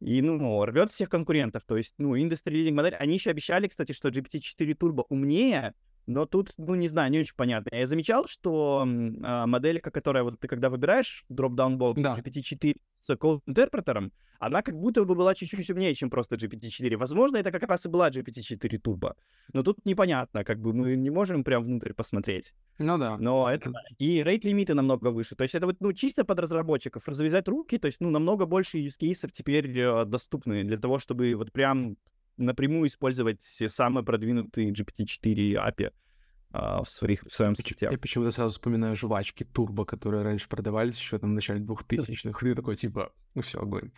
и, 0.00 0.22
ну, 0.22 0.64
рвет 0.64 0.90
всех 0.90 1.08
конкурентов. 1.08 1.64
То 1.64 1.76
есть, 1.76 1.94
ну, 1.98 2.16
industry 2.16 2.52
leading 2.52 2.74
модель. 2.74 2.94
Они 2.94 3.14
еще 3.14 3.30
обещали, 3.30 3.68
кстати, 3.68 3.92
что 3.92 4.08
GPT-4 4.08 4.76
Turbo 4.78 5.04
умнее, 5.08 5.74
но 6.08 6.24
тут, 6.24 6.54
ну, 6.56 6.74
не 6.74 6.88
знаю, 6.88 7.10
не 7.10 7.20
очень 7.20 7.34
понятно. 7.36 7.76
Я 7.76 7.86
замечал, 7.86 8.26
что 8.26 8.82
э, 8.86 9.46
моделька, 9.46 9.90
которая 9.90 10.24
вот 10.24 10.40
ты 10.40 10.48
когда 10.48 10.70
выбираешь 10.70 11.24
в 11.28 11.34
drop-down 11.34 11.76
box 11.76 12.00
да. 12.00 12.14
GPT-4 12.14 12.76
с 12.94 13.16
код-интерпретером, 13.16 14.10
она 14.38 14.62
как 14.62 14.74
будто 14.74 15.04
бы 15.04 15.14
была 15.14 15.34
чуть-чуть 15.34 15.68
умнее, 15.70 15.94
чем 15.94 16.08
просто 16.08 16.36
GPT-4. 16.36 16.96
Возможно, 16.96 17.36
это 17.36 17.50
как 17.52 17.64
раз 17.64 17.84
и 17.84 17.88
была 17.90 18.08
GPT-4 18.08 18.80
Turbo. 18.80 19.16
Но 19.52 19.62
тут 19.62 19.84
непонятно, 19.84 20.44
как 20.44 20.60
бы 20.60 20.72
мы 20.72 20.96
не 20.96 21.10
можем 21.10 21.44
прям 21.44 21.64
внутрь 21.64 21.92
посмотреть. 21.92 22.54
Ну 22.78 22.96
да. 22.98 23.18
Но 23.18 23.50
это... 23.50 23.70
И 23.98 24.22
рейт-лимиты 24.22 24.74
намного 24.74 25.08
выше. 25.10 25.36
То 25.36 25.42
есть 25.42 25.54
это 25.54 25.66
вот, 25.66 25.76
ну, 25.80 25.92
чисто 25.92 26.24
под 26.24 26.40
разработчиков. 26.40 27.06
Развязать 27.06 27.48
руки, 27.48 27.78
то 27.78 27.86
есть, 27.86 28.00
ну, 28.00 28.10
намного 28.10 28.46
больше 28.46 28.78
use 28.78 29.28
теперь 29.32 29.78
э, 29.78 30.04
доступны 30.06 30.64
для 30.64 30.78
того, 30.78 30.98
чтобы 30.98 31.34
вот 31.34 31.52
прям 31.52 31.96
напрямую 32.38 32.88
использовать 32.88 33.42
самые 33.42 34.04
продвинутые 34.04 34.72
GPT-4 34.72 35.54
API 35.54 35.92
а, 36.50 36.82
в, 36.82 36.88
своих, 36.88 37.22
в 37.22 37.30
своем 37.30 37.54
скрипте. 37.54 37.88
Я 37.90 37.98
почему-то 37.98 38.30
сразу 38.30 38.52
вспоминаю 38.52 38.96
жвачки 38.96 39.44
Турбо, 39.44 39.84
которые 39.84 40.22
раньше 40.22 40.48
продавались 40.48 40.98
еще 40.98 41.18
там 41.18 41.30
в 41.30 41.34
начале 41.34 41.60
2000-х. 41.60 42.40
Ты 42.40 42.54
такой, 42.54 42.76
типа, 42.76 43.12
ну 43.34 43.42
все, 43.42 43.60
огонь. 43.60 43.90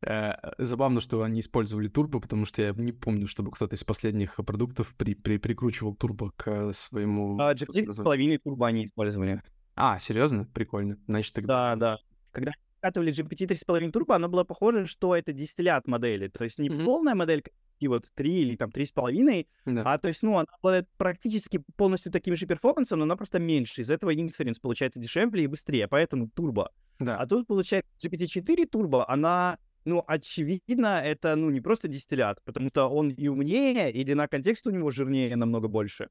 Э, 0.00 0.34
забавно, 0.58 1.00
что 1.00 1.22
они 1.22 1.40
использовали 1.40 1.88
турбо, 1.88 2.20
потому 2.20 2.46
что 2.46 2.62
я 2.62 2.72
не 2.72 2.92
помню, 2.92 3.26
чтобы 3.26 3.50
кто-то 3.50 3.74
из 3.74 3.84
последних 3.84 4.36
продуктов 4.36 4.94
при, 4.96 5.14
при, 5.14 5.38
прикручивал 5.38 5.94
турбо 5.94 6.30
к 6.36 6.72
своему... 6.72 7.38
А, 7.40 7.54
с 7.56 7.96
половиной 7.96 8.38
турбо 8.38 8.68
они 8.68 8.86
использовали. 8.86 9.42
А, 9.74 9.98
серьезно? 9.98 10.44
Прикольно. 10.44 10.98
Значит, 11.06 11.34
тогда... 11.34 11.74
Да, 11.74 11.96
да. 11.96 11.98
Когда 12.30 12.52
катывали 12.80 13.12
GPT 13.12 13.48
3,5 13.48 13.90
турбо, 13.90 14.16
оно 14.16 14.28
было 14.28 14.44
похоже, 14.44 14.86
что 14.86 15.16
это 15.16 15.32
дистиллят 15.32 15.86
модели. 15.88 16.28
То 16.28 16.44
есть 16.44 16.58
не 16.58 16.68
mm-hmm. 16.68 16.84
полная 16.84 17.14
модель, 17.14 17.42
и 17.80 17.88
вот 17.88 18.06
3 18.14 18.32
или 18.32 18.56
там 18.56 18.70
3,5, 18.70 19.46
да. 19.66 19.82
а 19.84 19.98
то 19.98 20.08
есть, 20.08 20.22
ну, 20.22 20.34
она 20.34 20.46
обладает 20.58 20.88
практически 20.96 21.62
полностью 21.76 22.12
таким 22.12 22.36
же 22.36 22.46
перформансом, 22.46 22.98
но 22.98 23.04
она 23.04 23.16
просто 23.16 23.38
меньше. 23.38 23.82
Из 23.82 23.90
этого 23.90 24.14
инференс 24.14 24.58
получается 24.58 25.00
дешевле 25.00 25.44
и 25.44 25.46
быстрее, 25.46 25.88
поэтому 25.88 26.28
турбо. 26.28 26.70
Да. 26.98 27.16
А 27.16 27.26
тут 27.26 27.46
получается 27.46 27.90
GPT-4 28.02 28.66
турбо, 28.66 29.08
она 29.08 29.58
ну, 29.84 30.04
очевидно, 30.06 31.00
это, 31.02 31.34
ну, 31.34 31.48
не 31.50 31.62
просто 31.62 31.88
дистиллят, 31.88 32.42
потому 32.44 32.68
что 32.68 32.88
он 32.88 33.08
и 33.08 33.28
умнее, 33.28 33.90
и 33.90 34.04
длина 34.04 34.28
контекста 34.28 34.68
у 34.68 34.72
него 34.72 34.90
жирнее 34.90 35.34
намного 35.34 35.68
больше. 35.68 36.10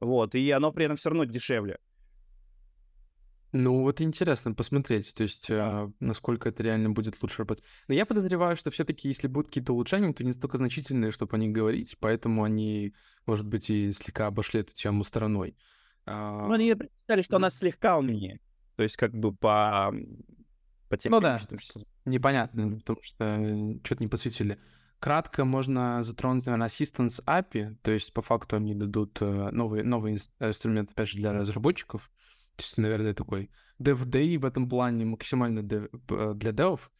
Вот, 0.00 0.34
и 0.34 0.50
оно 0.50 0.72
при 0.72 0.86
этом 0.86 0.96
все 0.96 1.10
равно 1.10 1.24
дешевле. 1.24 1.78
Ну, 3.52 3.82
вот 3.82 4.00
интересно 4.02 4.52
посмотреть, 4.52 5.14
то 5.14 5.22
есть, 5.22 5.50
а, 5.50 5.90
насколько 6.00 6.50
это 6.50 6.62
реально 6.62 6.90
будет 6.90 7.22
лучше 7.22 7.38
работать. 7.38 7.64
Но 7.88 7.94
я 7.94 8.04
подозреваю, 8.04 8.56
что 8.56 8.70
все-таки, 8.70 9.08
если 9.08 9.26
будут 9.26 9.48
какие-то 9.48 9.72
улучшения, 9.72 10.12
то 10.12 10.22
не 10.22 10.28
настолько 10.28 10.58
значительные, 10.58 11.12
чтобы 11.12 11.34
о 11.36 11.38
них 11.38 11.52
говорить, 11.52 11.96
поэтому 11.98 12.44
они, 12.44 12.94
может 13.24 13.46
быть, 13.46 13.70
и 13.70 13.90
слегка 13.92 14.26
обошли 14.26 14.60
эту 14.60 14.74
тему 14.74 15.02
стороной. 15.02 15.56
Ну, 16.04 16.52
они 16.52 16.74
представили, 16.74 17.22
что 17.22 17.36
она 17.36 17.50
слегка 17.50 17.98
умнее. 17.98 18.38
То 18.76 18.82
есть, 18.82 18.96
как 18.96 19.12
бы 19.12 19.34
по, 19.34 19.94
по 20.88 20.96
тем 20.96 21.12
Ну 21.12 21.20
да, 21.20 21.38
что 21.38 21.80
непонятно, 22.04 22.78
потому 22.78 22.98
что 23.02 23.80
что-то 23.82 24.02
не 24.02 24.08
подсветили. 24.08 24.58
Кратко 25.00 25.44
можно 25.44 26.02
затронуть, 26.02 26.44
наверное, 26.46 26.68
Assistance 26.68 27.22
API, 27.24 27.76
то 27.82 27.92
есть 27.92 28.12
по 28.12 28.20
факту 28.20 28.56
они 28.56 28.74
дадут 28.74 29.18
э, 29.20 29.50
новый, 29.52 29.84
новый 29.84 30.18
инструмент, 30.40 30.90
опять 30.90 31.08
же, 31.08 31.18
для 31.18 31.32
разработчиков. 31.32 32.10
То 32.58 32.62
есть, 32.62 32.76
наверное, 32.76 33.14
такой 33.14 33.50
Dev 33.80 34.04
Day 34.04 34.36
в 34.36 34.44
этом 34.44 34.68
плане 34.68 35.04
максимально 35.04 35.60
dev, 35.60 35.88
э, 36.10 36.34
для 36.34 36.50
девов. 36.50 36.90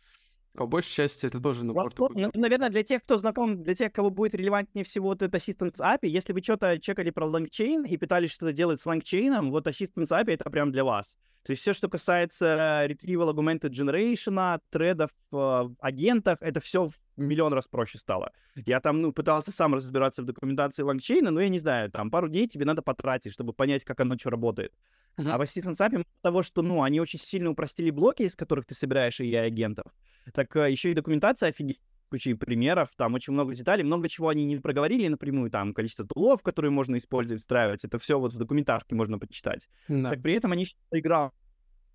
По 0.55 0.67
большей 0.67 0.95
части 0.95 1.27
это 1.27 1.41
тоже... 1.41 1.65
Ну, 1.65 1.75
такой... 1.75 2.31
Наверное, 2.33 2.71
для 2.71 2.85
тех, 2.85 3.03
кто 3.03 3.19
знаком, 3.19 3.65
для 3.65 3.75
тех, 3.75 3.93
кого 3.93 4.11
будет 4.11 4.37
релевантнее 4.37 4.85
всего 4.85 5.09
вот 5.09 5.21
это 5.23 5.37
Assistance 5.37 5.81
API, 5.81 6.07
если 6.07 6.33
вы 6.33 6.43
что-то 6.43 6.79
чекали 6.79 7.11
про 7.11 7.27
LangChain 7.27 7.89
и 7.89 7.97
пытались 7.97 8.31
что-то 8.31 8.53
делать 8.53 8.81
с 8.81 8.87
LangChain, 8.87 9.51
вот 9.51 9.67
Assistance 9.67 10.13
API— 10.13 10.35
это 10.35 10.49
прям 10.49 10.71
для 10.71 10.85
вас. 10.85 11.17
То 11.43 11.53
есть 11.53 11.63
все, 11.63 11.73
что 11.73 11.89
касается 11.89 12.87
Retrieval 12.89 13.35
Augmented 13.35 13.71
Generation, 13.71 14.61
тредов 14.71 15.11
в 15.33 15.75
агентах, 15.81 16.39
это 16.41 16.61
все 16.61 16.87
в 16.87 16.93
миллион 17.17 17.53
раз 17.53 17.67
проще 17.67 17.99
стало. 17.99 18.31
Я 18.55 18.81
там, 18.81 19.01
ну, 19.01 19.13
пытался 19.13 19.51
сам 19.51 19.75
разбираться 19.75 20.23
в 20.23 20.25
документации 20.25 20.83
лангчейна, 20.83 21.33
но 21.33 21.41
я 21.41 21.49
не 21.49 21.59
знаю, 21.59 21.91
там 21.91 22.13
пару 22.13 22.29
дней 22.29 22.47
тебе 22.47 22.65
надо 22.65 22.83
потратить, 22.83 23.33
чтобы 23.33 23.53
понять, 23.53 23.83
как 23.83 23.99
оно 24.01 24.17
что 24.17 24.31
работает. 24.31 24.73
Uh-huh. 25.19 25.31
А 25.31 25.39
в 25.39 25.43
Assistant 25.43 25.75
API 25.75 26.05
того, 26.23 26.43
что, 26.43 26.63
ну, 26.63 26.83
они 26.83 27.01
очень 27.01 27.19
сильно 27.19 27.51
упростили 27.51 27.91
блоки, 27.91 28.23
из 28.23 28.37
которых 28.37 28.67
ты 28.67 28.75
собираешь 28.75 29.21
AI-агентов, 29.21 29.93
так 30.33 30.55
э, 30.57 30.71
еще 30.71 30.93
и 30.93 30.95
документация 30.95 31.49
офигеть 31.49 31.81
кучей 32.09 32.35
примеров, 32.35 32.91
там 32.97 33.15
очень 33.15 33.33
много 33.33 33.55
деталей, 33.55 33.83
много 33.83 34.09
чего 34.09 34.29
они 34.29 34.45
не 34.45 34.57
проговорили 34.57 35.09
напрямую, 35.09 35.51
там 35.51 35.75
количество 35.75 36.07
тулов, 36.07 36.43
которые 36.43 36.71
можно 36.71 36.97
использовать, 36.97 37.41
встраивать, 37.41 37.85
это 37.85 37.99
все 37.99 38.19
вот 38.19 38.33
в 38.33 38.39
документажке 38.39 38.95
можно 38.95 39.19
почитать. 39.19 39.69
Да. 39.89 40.11
Так 40.11 40.23
при 40.23 40.35
этом 40.35 40.53
они 40.53 40.67
игра 40.93 41.33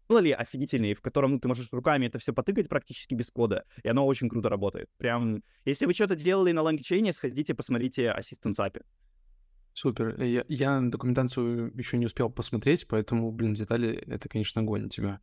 сделали 0.06 0.32
офигительные, 0.32 0.96
в 0.96 1.02
котором 1.02 1.32
ну, 1.32 1.40
ты 1.40 1.48
можешь 1.48 1.70
руками 1.72 2.08
это 2.08 2.20
все 2.20 2.34
потыкать 2.34 2.70
практически 2.70 3.16
без 3.16 3.32
кода, 3.32 3.66
и 3.84 3.88
оно 3.88 4.06
очень 4.06 4.30
круто 4.30 4.50
работает. 4.50 4.90
Прям, 4.98 5.44
если 5.66 5.86
вы 5.86 5.94
что-то 5.94 6.16
делали 6.16 6.52
на 6.52 6.62
лангчейне, 6.62 7.14
сходите, 7.14 7.54
посмотрите 7.56 8.14
Assistant 8.18 8.56
API. 8.56 8.84
Супер. 9.74 10.22
Я, 10.22 10.46
я 10.48 10.80
документацию 10.82 11.72
еще 11.76 11.98
не 11.98 12.06
успел 12.06 12.30
посмотреть, 12.30 12.88
поэтому, 12.88 13.32
блин, 13.32 13.56
детали— 13.56 14.04
это, 14.08 14.30
конечно, 14.30 14.62
огонь 14.62 14.86
у 14.86 14.90
тебя. 14.90 15.20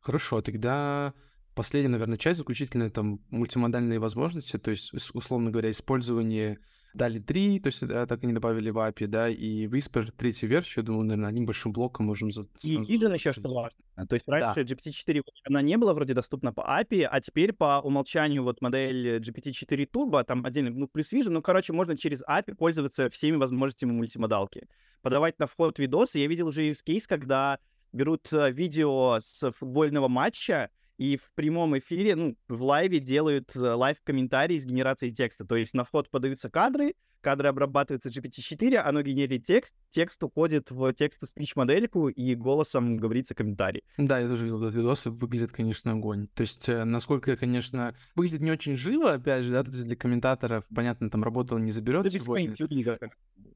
Хорошо, 0.00 0.42
тогда 0.42 1.14
последняя, 1.54 1.90
наверное, 1.90 2.18
часть 2.18 2.38
заключительная, 2.38 2.90
там, 2.90 3.20
мультимодальные 3.30 4.00
возможности, 4.00 4.58
то 4.58 4.70
есть, 4.70 4.92
условно 5.14 5.50
говоря, 5.50 5.70
использование 5.70 6.58
дали 6.94 7.18
3, 7.18 7.60
то 7.60 7.68
есть 7.68 7.86
да, 7.86 8.06
так 8.06 8.22
они 8.24 8.32
добавили 8.32 8.70
в 8.70 8.78
API, 8.78 9.06
да, 9.06 9.28
и 9.28 9.66
Whisper 9.66 10.10
третью 10.12 10.48
версию, 10.48 10.82
я 10.82 10.86
думаю, 10.86 11.04
наверное, 11.04 11.28
одним 11.28 11.46
большим 11.46 11.72
блоком 11.72 12.06
можем... 12.06 12.28
И 12.28 12.76
Hidden 12.76 13.14
еще 13.14 13.32
что 13.32 13.52
важно. 13.52 14.06
То 14.08 14.14
есть 14.14 14.28
раньше 14.28 14.64
да. 14.64 14.74
GPT-4, 14.74 15.22
она 15.44 15.62
не 15.62 15.76
была 15.76 15.94
вроде 15.94 16.14
доступна 16.14 16.52
по 16.52 16.60
API, 16.60 17.04
а 17.04 17.20
теперь 17.20 17.52
по 17.52 17.80
умолчанию 17.80 18.42
вот 18.42 18.60
модель 18.60 19.18
GPT-4 19.18 19.88
Turbo, 19.90 20.24
там 20.24 20.44
отдельно, 20.44 20.70
ну, 20.70 20.88
плюс 20.88 21.12
Vision, 21.12 21.30
ну, 21.30 21.42
короче, 21.42 21.72
можно 21.72 21.96
через 21.96 22.22
API 22.24 22.54
пользоваться 22.54 23.08
всеми 23.10 23.36
возможностями 23.36 23.92
мультимодалки. 23.92 24.68
Подавать 25.02 25.38
на 25.38 25.46
вход 25.46 25.78
видосы. 25.78 26.20
Я 26.20 26.26
видел 26.28 26.48
уже 26.48 26.74
кейс, 26.74 27.06
когда 27.06 27.58
берут 27.92 28.32
э, 28.32 28.52
видео 28.52 29.18
с 29.20 29.50
футбольного 29.52 30.08
матча, 30.08 30.70
и 31.02 31.16
в 31.16 31.32
прямом 31.34 31.76
эфире, 31.78 32.14
ну, 32.14 32.36
в 32.48 32.62
live 32.62 32.92
е 32.92 33.00
делают 33.00 33.56
э, 33.56 33.58
live-комментарии 33.58 34.56
с 34.56 34.64
генерацией 34.64 35.12
текста. 35.12 35.44
То 35.44 35.56
есть 35.56 35.74
на 35.74 35.84
вход 35.84 36.08
подаются 36.08 36.48
кадры, 36.48 36.94
кадры 37.20 37.48
обрабатываются 37.48 38.08
GPT-4, 38.08 38.76
оно 38.76 39.02
генерирует 39.02 39.44
текст, 39.44 39.74
текст 39.90 40.22
уходит 40.22 40.70
в 40.70 40.92
text-to-speech-модельку, 40.92 42.08
и 42.08 42.36
голосом 42.36 42.98
говорится 42.98 43.34
комментарий. 43.34 43.82
Да, 43.98 44.20
я 44.20 44.28
тоже 44.28 44.44
видел 44.44 44.62
этот 44.62 44.76
видос, 44.76 45.06
выглядит, 45.06 45.50
конечно, 45.50 45.90
огонь. 45.90 46.28
То 46.34 46.42
есть, 46.42 46.68
э, 46.68 46.84
насколько, 46.84 47.36
конечно, 47.36 47.96
выглядит 48.14 48.40
не 48.40 48.52
очень 48.52 48.76
живо, 48.76 49.14
опять 49.14 49.44
же, 49.44 49.54
да, 49.54 49.64
то 49.64 49.72
есть 49.72 49.82
для 49.82 49.96
комментаторов, 49.96 50.64
понятно, 50.72 51.10
там 51.10 51.24
работал 51.24 51.58
не 51.58 51.72
заберет 51.72 52.04
да 52.04 52.10
сегодня. 52.10 52.54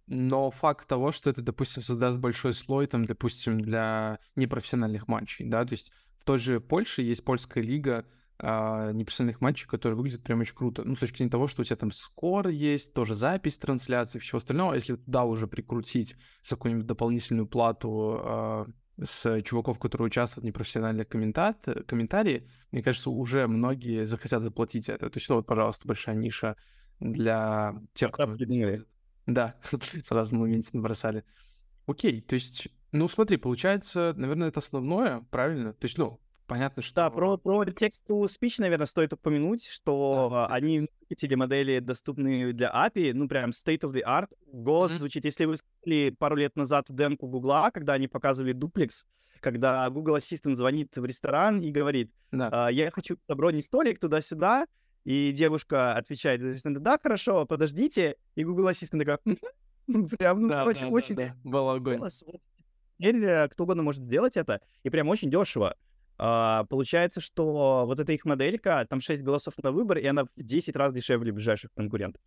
Но 0.08 0.50
факт 0.50 0.88
того, 0.88 1.12
что 1.12 1.30
это, 1.30 1.42
допустим, 1.42 1.82
создаст 1.82 2.18
большой 2.18 2.52
слой, 2.52 2.86
там, 2.86 3.04
допустим, 3.04 3.60
для 3.60 4.18
непрофессиональных 4.34 5.08
матчей, 5.08 5.44
да, 5.48 5.64
то 5.64 5.72
есть 5.72 5.92
той 6.26 6.38
же 6.38 6.60
Польше 6.60 7.02
есть 7.02 7.24
польская 7.24 7.62
лига 7.62 8.04
а, 8.38 8.92
непрофессиональных 8.92 9.40
матчей, 9.40 9.66
которые 9.66 9.96
выглядят 9.96 10.22
прям 10.22 10.40
очень 10.40 10.54
круто. 10.54 10.82
Ну, 10.84 10.94
с 10.94 10.98
точки 10.98 11.18
зрения 11.18 11.30
того, 11.30 11.46
что 11.46 11.62
у 11.62 11.64
тебя 11.64 11.76
там 11.76 11.90
скор 11.92 12.48
есть, 12.48 12.92
тоже 12.92 13.14
запись 13.14 13.56
трансляции, 13.56 14.18
всего 14.18 14.38
остального. 14.38 14.74
Если 14.74 14.96
туда 14.96 15.24
уже 15.24 15.46
прикрутить 15.46 16.16
за 16.42 16.56
какую-нибудь 16.56 16.86
дополнительную 16.86 17.46
плату 17.46 18.20
а, 18.20 18.66
с 19.00 19.40
чуваков, 19.42 19.78
которые 19.78 20.06
участвуют 20.06 20.42
в 20.42 20.46
непрофессиональных 20.46 21.08
комментарии, 21.08 22.48
мне 22.72 22.82
кажется, 22.82 23.10
уже 23.10 23.46
многие 23.46 24.04
захотят 24.04 24.42
заплатить 24.42 24.88
это. 24.88 25.08
То 25.08 25.16
есть, 25.16 25.28
вот, 25.28 25.46
пожалуйста, 25.46 25.86
большая 25.86 26.16
ниша 26.16 26.56
для 26.98 27.80
тех, 27.94 28.10
кто... 28.10 28.36
Да, 29.26 29.54
сразу 30.04 30.36
в 30.36 30.38
моменте 30.38 30.70
набросали. 30.72 31.24
Окей, 31.86 32.20
то 32.20 32.34
есть 32.34 32.68
ну, 32.92 33.08
смотри, 33.08 33.36
получается, 33.36 34.14
наверное, 34.16 34.48
это 34.48 34.60
основное, 34.60 35.24
правильно? 35.30 35.72
То 35.72 35.84
есть, 35.84 35.98
ну, 35.98 36.20
понятно, 36.46 36.82
что... 36.82 36.94
Да, 36.94 37.10
про, 37.10 37.36
про 37.36 37.64
текст 37.66 38.08
to 38.08 38.24
speech, 38.24 38.56
наверное, 38.58 38.86
стоит 38.86 39.12
упомянуть, 39.12 39.66
что 39.66 40.28
да, 40.30 40.46
они 40.46 40.88
эти 41.08 41.32
модели 41.34 41.80
доступны 41.80 42.52
для 42.52 42.70
API, 42.70 43.12
ну, 43.12 43.28
прям 43.28 43.50
state 43.50 43.80
of 43.80 43.92
the 43.92 44.02
art. 44.06 44.28
Голос 44.52 44.92
mm-hmm. 44.92 44.98
звучит, 44.98 45.24
если 45.24 45.44
вы 45.44 45.56
слышали 45.56 46.10
пару 46.10 46.36
лет 46.36 46.56
назад 46.56 46.86
демку 46.88 47.26
Гугла, 47.26 47.70
когда 47.72 47.94
они 47.94 48.08
показывали 48.08 48.52
дуплекс, 48.52 49.06
когда 49.40 49.88
Google 49.90 50.16
Assistant 50.16 50.54
звонит 50.54 50.96
в 50.96 51.04
ресторан 51.04 51.60
и 51.60 51.70
говорит, 51.70 52.10
да. 52.32 52.48
а, 52.52 52.68
я 52.70 52.90
хочу 52.90 53.16
забронить 53.28 53.64
столик 53.64 54.00
туда-сюда, 54.00 54.66
и 55.04 55.32
девушка 55.32 55.94
отвечает, 55.94 56.40
да, 56.64 56.98
хорошо, 57.00 57.46
подождите, 57.46 58.16
и 58.34 58.44
Google 58.44 58.70
Assistant 58.70 58.98
такая, 58.98 59.18
прям, 60.18 60.42
ну, 60.42 60.48
да, 60.48 60.60
короче, 60.60 60.80
да, 60.80 60.88
очень... 60.88 61.14
Да, 61.14 61.26
да. 61.26 61.50
Был 61.50 61.70
огонь. 61.70 61.98
Голос, 61.98 62.24
вот 62.26 62.40
теперь 62.98 63.24
э, 63.24 63.48
кто 63.48 63.64
угодно 63.64 63.82
может 63.82 64.02
сделать 64.02 64.36
это, 64.36 64.60
и 64.82 64.90
прям 64.90 65.08
очень 65.08 65.30
дешево. 65.30 65.76
А, 66.18 66.64
получается, 66.64 67.20
что 67.20 67.84
вот 67.86 68.00
эта 68.00 68.12
их 68.12 68.24
моделька, 68.24 68.86
там 68.88 69.00
6 69.00 69.22
голосов 69.22 69.54
на 69.62 69.70
выбор, 69.70 69.98
и 69.98 70.06
она 70.06 70.24
в 70.24 70.30
10 70.36 70.74
раз 70.76 70.92
дешевле 70.92 71.32
ближайших 71.32 71.70
конкурентов. 71.74 72.22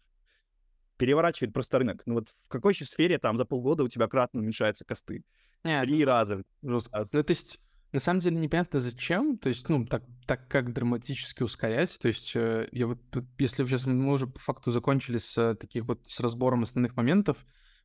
Переворачивает 0.97 1.53
просто 1.53 1.79
рынок. 1.79 2.03
Ну 2.05 2.15
вот 2.15 2.29
в 2.45 2.49
какой 2.49 2.73
еще 2.73 2.85
сфере 2.85 3.17
там 3.17 3.37
за 3.37 3.45
полгода 3.45 3.83
у 3.83 3.87
тебя 3.87 4.07
кратно 4.07 4.41
уменьшаются 4.41 4.85
косты? 4.85 5.23
Нет. 5.63 5.83
Три 5.83 6.05
раза. 6.05 6.43
Ну, 6.61 6.79
то 6.79 7.25
есть, 7.27 7.59
на 7.91 7.99
самом 7.99 8.19
деле, 8.19 8.37
непонятно 8.37 8.81
зачем. 8.81 9.37
То 9.37 9.49
есть, 9.49 9.67
ну, 9.69 9.85
так, 9.85 10.03
так 10.27 10.47
как 10.47 10.73
драматически 10.73 11.43
ускорять. 11.43 11.97
То 11.99 12.09
есть, 12.09 12.35
э, 12.35 12.67
я 12.71 12.85
вот, 12.85 12.99
если 13.37 13.65
сейчас 13.65 13.85
мы 13.85 14.13
уже 14.13 14.27
по 14.27 14.39
факту 14.39 14.71
закончили 14.71 15.17
с 15.17 15.37
э, 15.37 15.55
таких 15.55 15.85
вот, 15.85 16.01
с 16.07 16.19
разбором 16.19 16.63
основных 16.63 16.95
моментов, 16.95 17.37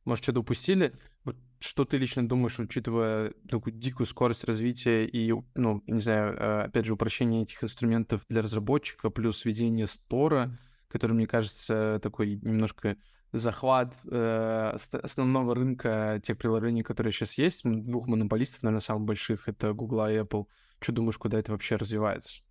может, 0.03 0.23
что-то 0.23 0.41
упустили. 0.41 0.93
Вот 1.23 1.35
что 1.65 1.85
ты 1.85 1.97
лично 1.97 2.27
думаешь, 2.27 2.59
учитывая 2.59 3.33
такую 3.49 3.73
дикую 3.73 4.07
скорость 4.07 4.43
развития 4.45 5.05
и, 5.05 5.33
ну, 5.55 5.83
не 5.87 6.01
знаю, 6.01 6.35
э, 6.35 6.63
опять 6.65 6.85
же, 6.85 6.93
упрощение 6.93 7.43
этих 7.43 7.63
инструментов 7.63 8.25
для 8.29 8.41
разработчика, 8.41 9.09
плюс 9.09 9.45
введение 9.45 9.87
стора, 9.87 10.57
который, 10.87 11.13
мне 11.13 11.27
кажется, 11.27 11.99
такой 12.01 12.35
немножко 12.41 12.97
захват 13.31 13.93
э, 14.09 14.75
основного 15.03 15.55
рынка 15.55 16.21
тех 16.23 16.37
приложений, 16.37 16.83
которые 16.83 17.11
сейчас 17.11 17.37
есть, 17.37 17.63
двух 17.63 18.07
монополистов, 18.07 18.63
наверное, 18.63 18.81
самых 18.81 19.03
больших, 19.03 19.47
это 19.47 19.73
Google 19.73 20.07
и 20.07 20.19
Apple. 20.19 20.45
Что 20.79 20.91
думаешь, 20.93 21.17
куда 21.17 21.39
это 21.39 21.51
вообще 21.51 21.75
развивается? 21.75 22.41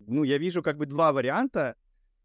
Ну, 0.00 0.22
я 0.24 0.38
вижу 0.38 0.62
как 0.62 0.76
бы 0.76 0.86
два 0.86 1.12
варианта. 1.12 1.76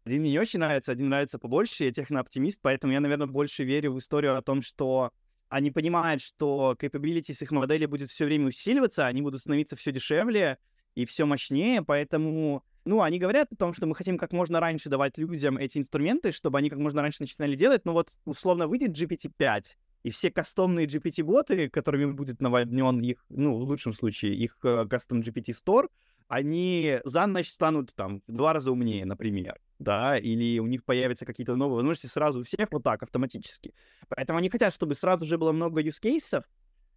Один 0.04 0.22
мне 0.22 0.30
не 0.30 0.38
очень 0.38 0.60
нравится, 0.60 0.92
один 0.92 1.08
нравится 1.08 1.38
побольше. 1.38 1.84
Я 1.84 1.92
технооптимист, 1.92 2.60
поэтому 2.62 2.92
я, 2.92 3.00
наверное, 3.00 3.26
больше 3.26 3.64
верю 3.64 3.92
в 3.92 3.98
историю 3.98 4.36
о 4.36 4.42
том, 4.42 4.62
что 4.62 5.12
они 5.56 5.70
понимают, 5.70 6.20
что 6.20 6.76
capabilities 6.78 7.42
их 7.42 7.50
модели 7.50 7.86
будет 7.86 8.10
все 8.10 8.26
время 8.26 8.48
усиливаться, 8.48 9.06
они 9.06 9.22
будут 9.22 9.40
становиться 9.40 9.74
все 9.74 9.90
дешевле 9.90 10.58
и 10.94 11.06
все 11.06 11.24
мощнее, 11.24 11.80
поэтому, 11.80 12.62
ну, 12.84 13.00
они 13.00 13.18
говорят 13.18 13.50
о 13.52 13.56
том, 13.56 13.72
что 13.72 13.86
мы 13.86 13.94
хотим 13.94 14.18
как 14.18 14.32
можно 14.32 14.60
раньше 14.60 14.90
давать 14.90 15.16
людям 15.16 15.56
эти 15.56 15.78
инструменты, 15.78 16.30
чтобы 16.30 16.58
они 16.58 16.68
как 16.68 16.78
можно 16.78 17.00
раньше 17.00 17.22
начинали 17.22 17.56
делать, 17.56 17.86
но 17.86 17.94
вот 17.94 18.18
условно 18.26 18.68
выйдет 18.68 18.90
GPT-5, 18.90 19.64
и 20.02 20.10
все 20.10 20.30
кастомные 20.30 20.86
GPT-боты, 20.86 21.70
которыми 21.70 22.12
будет 22.12 22.42
наводнен 22.42 23.00
их, 23.00 23.24
ну, 23.30 23.56
в 23.56 23.62
лучшем 23.62 23.94
случае, 23.94 24.34
их 24.34 24.58
кастом 24.58 25.20
GPT 25.22 25.54
Store, 25.54 25.88
они 26.28 26.98
за 27.04 27.26
ночь 27.26 27.48
станут 27.48 27.94
там 27.94 28.22
в 28.26 28.32
два 28.32 28.52
раза 28.52 28.72
умнее, 28.72 29.04
например, 29.04 29.58
да, 29.78 30.18
или 30.18 30.58
у 30.58 30.66
них 30.66 30.84
появятся 30.84 31.24
какие-то 31.24 31.56
новые 31.56 31.76
возможности 31.76 32.06
сразу 32.06 32.40
у 32.40 32.44
всех 32.44 32.68
вот 32.72 32.82
так 32.82 33.02
автоматически. 33.02 33.74
Поэтому 34.08 34.38
они 34.38 34.50
хотят, 34.50 34.72
чтобы 34.72 34.94
сразу 34.94 35.24
же 35.24 35.38
было 35.38 35.52
много 35.52 35.82
use 35.82 36.02
cases, 36.02 36.44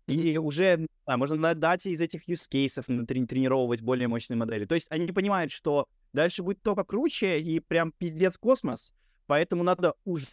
и 0.08 0.38
уже 0.38 0.88
да, 1.06 1.18
можно 1.18 1.36
на 1.36 1.54
дате 1.54 1.92
из 1.92 2.02
этих 2.02 2.28
use 2.28 2.50
cases 2.50 2.86
трени- 3.06 3.28
тренировать 3.28 3.82
более 3.82 4.08
мощные 4.08 4.38
модели. 4.38 4.66
То 4.66 4.76
есть 4.76 4.88
они 4.90 5.12
понимают, 5.12 5.52
что 5.52 5.86
дальше 6.14 6.42
будет 6.42 6.62
только 6.64 6.84
круче 6.84 7.40
и 7.40 7.60
прям 7.60 7.92
пиздец 7.92 8.38
космос, 8.38 8.92
поэтому 9.30 9.64
надо 9.64 9.94
уже, 10.06 10.26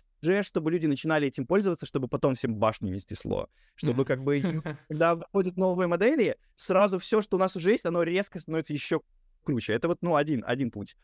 чтобы 0.43 0.71
люди 0.71 0.87
начинали 0.87 1.29
этим 1.29 1.47
пользоваться, 1.47 1.85
чтобы 1.85 2.09
потом 2.09 2.35
всем 2.35 2.57
башню 2.57 2.91
не 2.91 2.99
снесло. 2.99 3.51
Чтобы 3.75 4.07
как 4.07 4.25
бы, 4.25 4.41
когда 4.89 5.17
выходят 5.17 5.59
новые 5.59 5.87
модели, 5.87 6.39
сразу 6.55 6.99
все, 6.99 7.21
что 7.21 7.37
у 7.37 7.39
нас 7.39 7.55
уже 7.57 7.73
есть, 7.73 7.85
оно 7.85 8.03
резко 8.03 8.41
становится 8.41 8.73
еще 8.73 9.03
круче. 9.45 9.75
Это 9.75 9.89
вот, 9.89 9.99
ну, 10.01 10.17
один, 10.17 10.43
один 10.47 10.71
путь. 10.71 10.97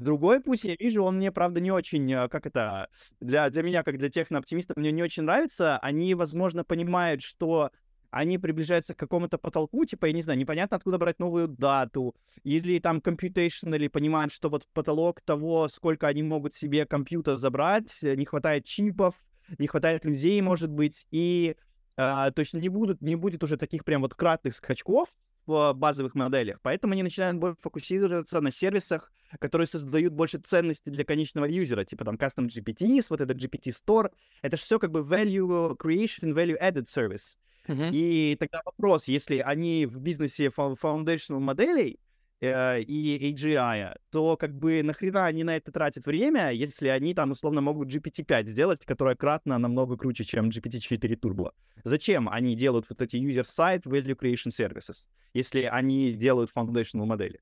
Другой 0.00 0.40
путь, 0.40 0.62
я 0.62 0.76
вижу, 0.78 1.02
он 1.02 1.16
мне, 1.16 1.32
правда, 1.32 1.60
не 1.60 1.72
очень, 1.72 2.10
э, 2.12 2.28
как 2.28 2.46
это, 2.46 2.88
для, 3.18 3.50
для 3.50 3.62
меня, 3.64 3.82
как 3.82 3.98
для 3.98 4.08
технооптимиста, 4.08 4.74
мне 4.76 4.92
не 4.92 5.02
очень 5.02 5.24
нравится. 5.24 5.76
Они, 5.78 6.14
возможно, 6.14 6.62
понимают, 6.62 7.20
что 7.20 7.72
они 8.10 8.38
приближаются 8.38 8.94
к 8.94 8.98
какому-то 8.98 9.38
потолку, 9.38 9.84
типа, 9.84 10.06
я 10.06 10.12
не 10.12 10.22
знаю, 10.22 10.38
непонятно, 10.38 10.76
откуда 10.76 10.98
брать 10.98 11.18
новую 11.18 11.48
дату, 11.48 12.14
или 12.42 12.78
там 12.78 12.98
computation, 12.98 13.74
или 13.74 13.88
понимают, 13.88 14.32
что 14.32 14.48
вот 14.48 14.66
потолок 14.72 15.20
того, 15.20 15.68
сколько 15.68 16.08
они 16.08 16.22
могут 16.22 16.54
себе 16.54 16.86
компьютер 16.86 17.36
забрать, 17.36 18.02
э, 18.02 18.16
не 18.16 18.24
хватает 18.24 18.64
чипов, 18.64 19.14
не 19.58 19.66
хватает 19.66 20.04
людей, 20.04 20.40
может 20.40 20.70
быть, 20.70 21.06
и 21.10 21.56
а, 21.96 22.30
то 22.30 22.40
есть 22.40 22.54
не, 22.54 22.68
будут, 22.68 23.02
не 23.02 23.16
будет 23.16 23.42
уже 23.44 23.56
таких 23.56 23.84
прям 23.84 24.02
вот 24.02 24.14
кратных 24.14 24.54
скачков 24.54 25.08
в 25.46 25.72
базовых 25.74 26.14
моделях, 26.14 26.58
поэтому 26.62 26.92
они 26.92 27.02
начинают 27.02 27.36
больше 27.38 27.56
фокусироваться 27.60 28.40
на 28.40 28.50
сервисах, 28.50 29.12
которые 29.38 29.66
создают 29.66 30.12
больше 30.12 30.38
ценности 30.38 30.88
для 30.88 31.04
конечного 31.04 31.44
юзера, 31.44 31.84
типа 31.84 32.04
там 32.04 32.16
Custom 32.16 32.46
GPT, 32.46 33.04
вот 33.10 33.20
этот 33.20 33.36
GPT 33.36 33.72
Store, 33.72 34.10
это 34.42 34.56
все 34.56 34.78
как 34.78 34.90
бы 34.90 35.00
value 35.00 35.76
creation, 35.76 36.32
value 36.32 36.58
added 36.60 36.84
service. 36.84 37.36
Мгм. 37.70 37.94
И 37.94 38.36
тогда 38.38 38.60
вопрос, 38.64 39.08
если 39.08 39.38
они 39.38 39.86
в 39.86 40.00
бизнесе 40.00 40.46
foundational 40.48 41.40
моделей 41.40 41.98
э, 42.40 42.80
и 42.82 43.32
AGI, 43.32 43.96
то 44.10 44.36
как 44.36 44.54
бы 44.56 44.82
нахрена 44.82 45.26
они 45.26 45.44
на 45.44 45.56
это 45.56 45.72
тратят 45.72 46.06
время, 46.06 46.50
если 46.52 46.88
они 46.88 47.14
там 47.14 47.32
условно 47.32 47.60
могут 47.60 47.88
GPT-5 47.88 48.48
сделать, 48.48 48.84
которая 48.84 49.16
кратно 49.16 49.58
намного 49.58 49.96
круче, 49.96 50.24
чем 50.24 50.50
GPT-4 50.50 51.14
Turbo. 51.16 51.50
Зачем 51.84 52.28
они 52.28 52.54
делают 52.56 52.86
вот 52.88 53.02
эти 53.02 53.16
user-side 53.16 53.82
value 53.84 54.16
creation 54.16 54.50
services, 54.50 55.08
если 55.34 55.62
они 55.62 56.12
делают 56.12 56.50
foundational 56.56 57.06
модели? 57.06 57.40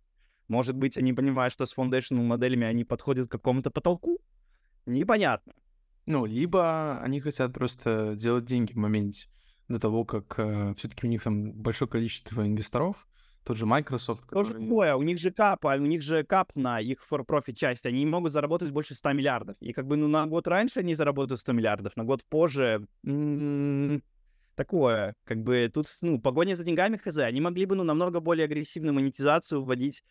Может 0.48 0.76
быть, 0.76 0.96
они 0.96 1.12
понимают, 1.12 1.52
что 1.52 1.66
с 1.66 1.76
foundational 1.76 2.22
моделями 2.22 2.66
они 2.66 2.84
подходят 2.84 3.28
к 3.28 3.32
какому-то 3.32 3.70
потолку? 3.70 4.18
Непонятно. 4.86 5.52
Ну, 6.06 6.24
либо 6.24 6.98
они 7.02 7.20
хотят 7.20 7.52
просто 7.52 8.14
делать 8.16 8.44
деньги 8.46 8.72
в 8.72 8.76
моменте 8.76 9.28
до 9.68 9.78
того, 9.78 10.04
как 10.04 10.34
все-таки 10.76 11.06
у 11.06 11.10
них 11.10 11.22
там 11.22 11.52
большое 11.52 11.88
количество 11.88 12.46
инвесторов, 12.46 13.06
тот 13.44 13.56
же 13.56 13.64
Microsoft, 13.64 14.28
Тоже 14.28 14.50
который... 14.50 14.66
такое, 14.68 14.94
у 14.94 15.02
них 15.02 15.18
же 15.18 15.30
кап, 15.30 15.64
а 15.66 15.76
у 15.76 15.86
них 15.86 16.02
же 16.02 16.22
кап 16.22 16.54
на 16.54 16.80
их 16.80 16.98
for-profit 17.10 17.54
часть, 17.54 17.86
они 17.86 18.04
могут 18.04 18.32
заработать 18.32 18.70
больше 18.70 18.94
100 18.94 19.12
миллиардов. 19.12 19.56
И 19.60 19.72
как 19.72 19.86
бы, 19.86 19.96
ну, 19.96 20.06
на 20.06 20.26
год 20.26 20.46
раньше 20.48 20.80
они 20.80 20.94
заработают 20.94 21.40
100 21.40 21.52
миллиардов, 21.52 21.96
на 21.96 22.04
год 22.04 22.24
позже 22.28 22.86
такое, 24.54 25.14
как 25.24 25.42
бы, 25.42 25.70
тут, 25.72 25.86
ну, 26.02 26.20
погоня 26.20 26.56
за 26.56 26.64
деньгами 26.64 26.96
хз, 26.96 27.18
они 27.18 27.40
могли 27.40 27.64
бы, 27.64 27.74
ну, 27.74 27.84
намного 27.84 28.20
более 28.20 28.44
агрессивную 28.44 28.92
монетизацию 28.92 29.62
вводить 29.62 30.02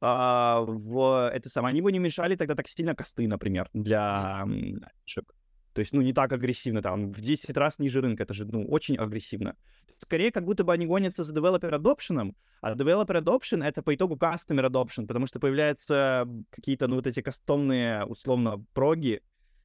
а, 0.00 0.62
в 0.66 1.30
это 1.32 1.48
самое. 1.48 1.70
Они 1.70 1.80
бы 1.80 1.92
не 1.92 2.00
мешали 2.00 2.34
тогда 2.34 2.56
так 2.56 2.68
сильно 2.68 2.94
косты, 2.94 3.28
например, 3.28 3.70
для 3.72 4.42
м, 4.42 4.80
фишек. 5.04 5.32
То 5.72 5.80
есть, 5.80 5.92
ну, 5.92 6.02
не 6.02 6.12
так 6.12 6.32
агрессивно, 6.32 6.82
там, 6.82 7.12
в 7.12 7.20
10 7.20 7.56
раз 7.56 7.78
ниже 7.78 8.00
рынка, 8.00 8.24
это 8.24 8.34
же, 8.34 8.46
ну, 8.46 8.64
очень 8.66 8.96
агрессивно. 8.96 9.56
Скорее, 9.98 10.30
как 10.32 10.44
будто 10.44 10.64
бы 10.64 10.72
они 10.72 10.86
гонятся 10.86 11.24
за 11.24 11.34
developer 11.34 11.70
adoption, 11.70 12.34
а 12.60 12.74
developer 12.74 13.22
adoption— 13.22 13.64
это 13.66 13.82
по 13.82 13.94
итогу 13.94 14.16
customer 14.16 14.68
adoption, 14.68 15.06
потому 15.06 15.26
что 15.26 15.40
появляются 15.40 16.28
какие-то, 16.50 16.88
ну, 16.88 16.96
вот 16.96 17.06
эти 17.06 17.22
кастомные, 17.22 18.04
условно, 18.04 18.64
проги 18.74 19.22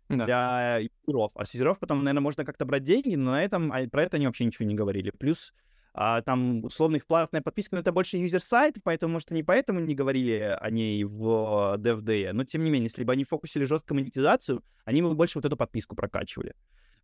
Да. 0.10 0.26
для 0.26 0.78
юзеров. 1.06 1.32
А 1.36 1.46
с 1.46 1.54
юзеров 1.54 1.80
потом, 1.80 2.00
наверное, 2.04 2.22
можно 2.22 2.46
как-то 2.46 2.65
брать 2.65 2.84
деньги, 2.84 3.15
но 3.15 3.32
на 3.32 3.43
этом, 3.43 3.72
а, 3.74 3.88
про 3.89 4.04
это 4.04 4.17
они 4.17 4.28
вообще 4.28 4.46
ничего 4.46 4.65
не 4.65 4.76
говорили. 4.76 5.10
Плюс 5.12 5.54
а, 6.00 6.22
там, 6.22 6.64
условно, 6.64 6.98
их 6.98 7.08
платная 7.08 7.42
подписка, 7.42 7.76
но 7.76 7.82
это 7.82 7.92
больше 7.92 8.18
юзер-сайт, 8.18 8.76
поэтому, 8.84 9.14
может, 9.14 9.32
они 9.32 9.42
поэтому 9.42 9.80
не 9.80 9.96
говорили 9.96 10.56
о 10.62 10.70
ней 10.70 11.04
в 11.04 11.76
DevDay. 11.80 12.34
Но, 12.34 12.44
тем 12.44 12.64
не 12.64 12.70
менее, 12.70 12.86
если 12.86 13.04
бы 13.04 13.14
они 13.14 13.24
фокусили 13.24 13.64
жесткую 13.64 14.00
монетизацию, 14.00 14.64
они 14.86 15.02
бы 15.02 15.16
больше 15.16 15.40
вот 15.40 15.46
эту 15.46 15.58
подписку 15.58 15.96
прокачивали. 15.96 16.54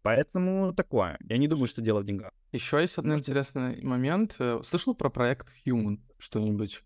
Поэтому 0.04 0.76
такое. 0.76 1.18
Я 1.28 1.38
не 1.38 1.48
думаю, 1.48 1.68
что 1.68 1.82
дело 1.82 2.02
в 2.02 2.04
деньгах. 2.04 2.32
Еще 2.52 2.82
есть 2.82 3.00
один 3.00 3.16
интересный 3.16 3.82
момент. 3.84 4.36
Э, 4.38 4.60
Слышал 4.62 4.94
про 4.94 5.10
проект 5.10 5.48
Human 5.66 5.98
что-нибудь? 6.20 6.84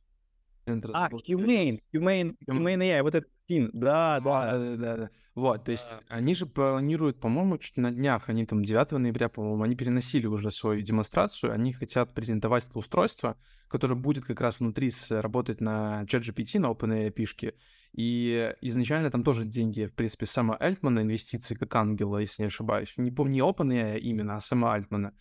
А. 0.66 1.10
Humane, 1.10 1.82
Humane, 1.94 2.38
Hum- 2.48 2.62
Humane 2.62 2.82
AI, 2.84 3.02
вот 3.02 3.16
этот 3.16 3.30
пин, 3.48 3.70
да, 3.74 4.20
да. 4.20 4.52
Да, 4.52 4.60
да, 4.60 4.76
да, 4.78 4.98
да. 4.98 5.10
Вот, 5.36 5.66
то 5.66 5.72
есть 5.72 5.96
они 6.08 6.34
же 6.34 6.48
планируют, 6.48 7.20
по-моему, 7.20 7.58
чуть 7.60 7.78
на 7.78 7.92
днях, 7.92 8.28
они 8.28 8.46
там 8.46 8.64
9 8.64 8.98
ноября, 8.98 9.30
по-моему, 9.30 9.64
они 9.64 9.76
переносили 9.76 10.26
уже 10.26 10.50
свою 10.50 10.82
демонстрацию, 10.82 11.54
они 11.54 11.74
хотят 11.74 12.14
презентовать 12.14 12.68
это 12.68 12.80
устройство, 12.80 13.38
которое 13.68 13.96
будет 13.96 14.26
как 14.26 14.42
раз 14.42 14.60
внутри 14.60 14.90
с- 14.90 15.12
работать 15.22 15.62
на 15.62 16.04
ChatGPT, 16.06 16.60
на 16.60 16.72
OpenAI 16.72 17.12
пишке. 17.12 17.54
И 17.94 18.54
изначально 18.62 19.12
там 19.12 19.24
тоже 19.24 19.46
деньги, 19.46 19.86
в 19.86 19.94
принципе, 19.94 20.26
Сэма 20.26 20.56
Альтмана, 20.56 21.02
инвестиции 21.02 21.56
как 21.56 21.76
ангела, 21.76 22.18
если 22.18 22.42
не 22.44 22.48
ошибаюсь. 22.48 22.94
Не 22.98 23.12
помню, 23.12 23.34
не 23.34 23.40
OpenAI 23.42 24.00
именно, 24.00 24.36
а 24.36 24.42
Сэма 24.42 24.74
Альтмана. 24.74 25.14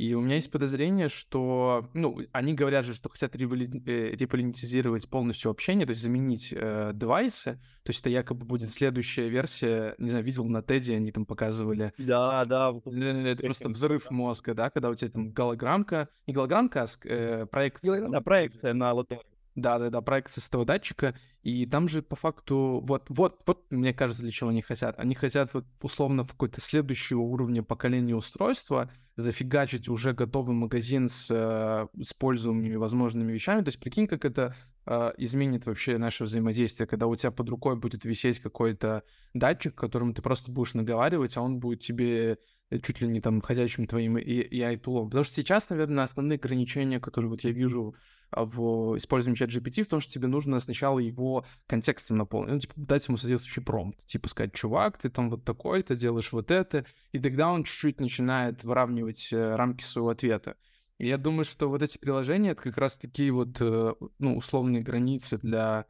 И 0.00 0.14
у 0.14 0.22
меня 0.22 0.36
есть 0.36 0.50
подозрение, 0.50 1.10
что, 1.10 1.90
ну, 1.92 2.20
они 2.32 2.54
говорят 2.54 2.86
же, 2.86 2.94
что 2.94 3.10
хотят 3.10 3.34
э, 3.34 3.38
реполитизировать 3.38 5.06
полностью 5.10 5.50
общение, 5.50 5.84
то 5.84 5.90
есть 5.90 6.00
заменить 6.00 6.54
э, 6.56 6.92
девайсы, 6.94 7.60
то 7.82 7.90
есть 7.90 8.00
это 8.00 8.08
якобы 8.08 8.46
будет 8.46 8.70
следующая 8.70 9.28
версия, 9.28 9.94
не 9.98 10.08
знаю, 10.08 10.24
видел 10.24 10.46
на 10.46 10.62
Теди, 10.62 10.92
они 10.92 11.12
там 11.12 11.26
показывали, 11.26 11.92
Да, 11.98 12.46
да. 12.46 12.72
э, 12.86 13.32
это 13.32 13.42
просто 13.42 13.68
взрыв 13.68 14.06
да. 14.08 14.16
мозга, 14.16 14.54
да, 14.54 14.70
когда 14.70 14.88
у 14.88 14.94
тебя 14.94 15.10
там 15.10 15.32
голограммка, 15.32 16.08
не 16.26 16.32
голограммка, 16.32 16.84
а 16.84 16.86
э, 17.04 17.44
проект... 17.44 17.82
Да, 17.82 18.22
проекция 18.22 18.72
на 18.72 18.94
лотерею. 18.94 19.22
Да-да-да, 19.54 20.00
проекция 20.00 20.40
с 20.40 20.48
этого 20.48 20.64
датчика, 20.64 21.14
и 21.42 21.66
там 21.66 21.88
же 21.88 22.02
по 22.02 22.16
факту, 22.16 22.82
вот, 22.86 23.04
вот, 23.08 23.42
вот, 23.46 23.70
мне 23.70 23.92
кажется, 23.92 24.22
для 24.22 24.30
чего 24.30 24.50
они 24.50 24.62
хотят. 24.62 24.98
Они 24.98 25.14
хотят 25.14 25.52
вот 25.52 25.66
условно 25.82 26.24
в 26.24 26.28
какой-то 26.28 26.60
следующего 26.60 27.20
уровня 27.20 27.62
поколения 27.62 28.14
устройства 28.14 28.90
зафигачить 29.20 29.88
уже 29.88 30.12
готовый 30.12 30.54
магазин 30.54 31.08
с 31.08 31.28
э, 31.30 31.86
используемыми 31.94 32.74
возможными 32.76 33.32
вещами. 33.32 33.62
То 33.62 33.68
есть 33.68 33.80
прикинь, 33.80 34.06
как 34.06 34.24
это 34.24 34.54
э, 34.86 35.12
изменит 35.18 35.66
вообще 35.66 35.98
наше 35.98 36.24
взаимодействие, 36.24 36.86
когда 36.86 37.06
у 37.06 37.14
тебя 37.16 37.30
под 37.30 37.48
рукой 37.48 37.76
будет 37.76 38.04
висеть 38.04 38.40
какой-то 38.40 39.02
датчик, 39.34 39.74
которым 39.74 40.14
ты 40.14 40.22
просто 40.22 40.50
будешь 40.50 40.74
наговаривать, 40.74 41.36
а 41.36 41.42
он 41.42 41.58
будет 41.58 41.80
тебе 41.80 42.38
э, 42.70 42.78
чуть 42.78 43.00
ли 43.00 43.08
не 43.08 43.20
там 43.20 43.40
ходячим 43.40 43.86
твоим 43.86 44.16
AI-тулом. 44.16 45.08
Потому 45.08 45.24
что 45.24 45.34
сейчас, 45.34 45.70
наверное, 45.70 46.04
основные 46.04 46.36
ограничения, 46.36 47.00
которые 47.00 47.30
вот 47.30 47.42
я 47.42 47.50
вижу 47.50 47.94
в 48.32 48.96
использовании 48.96 49.36
чат 49.36 49.50
GPT 49.50 49.82
в 49.82 49.88
том, 49.88 50.00
что 50.00 50.12
тебе 50.12 50.28
нужно 50.28 50.60
сначала 50.60 50.98
его 50.98 51.44
контекстом 51.66 52.18
наполнить, 52.18 52.52
ну, 52.52 52.58
типа, 52.60 52.74
дать 52.76 53.06
ему 53.08 53.16
соответствующий 53.16 53.62
промпт, 53.62 53.98
типа 54.06 54.28
сказать, 54.28 54.52
чувак, 54.52 54.98
ты 54.98 55.10
там 55.10 55.30
вот 55.30 55.44
такой, 55.44 55.82
ты 55.82 55.96
делаешь 55.96 56.32
вот 56.32 56.50
это, 56.50 56.84
и 57.12 57.18
тогда 57.18 57.50
он 57.50 57.64
чуть-чуть 57.64 58.00
начинает 58.00 58.62
выравнивать 58.64 59.32
э, 59.32 59.54
рамки 59.56 59.82
своего 59.82 60.10
ответа. 60.10 60.56
И 60.98 61.08
я 61.08 61.18
думаю, 61.18 61.44
что 61.44 61.68
вот 61.68 61.82
эти 61.82 61.98
приложения— 61.98 62.50
это 62.52 62.62
как 62.62 62.78
раз 62.78 62.96
такие 62.96 63.32
вот, 63.32 63.56
э, 63.60 63.94
ну, 64.18 64.36
условные 64.36 64.82
границы 64.82 65.38
для 65.38 65.86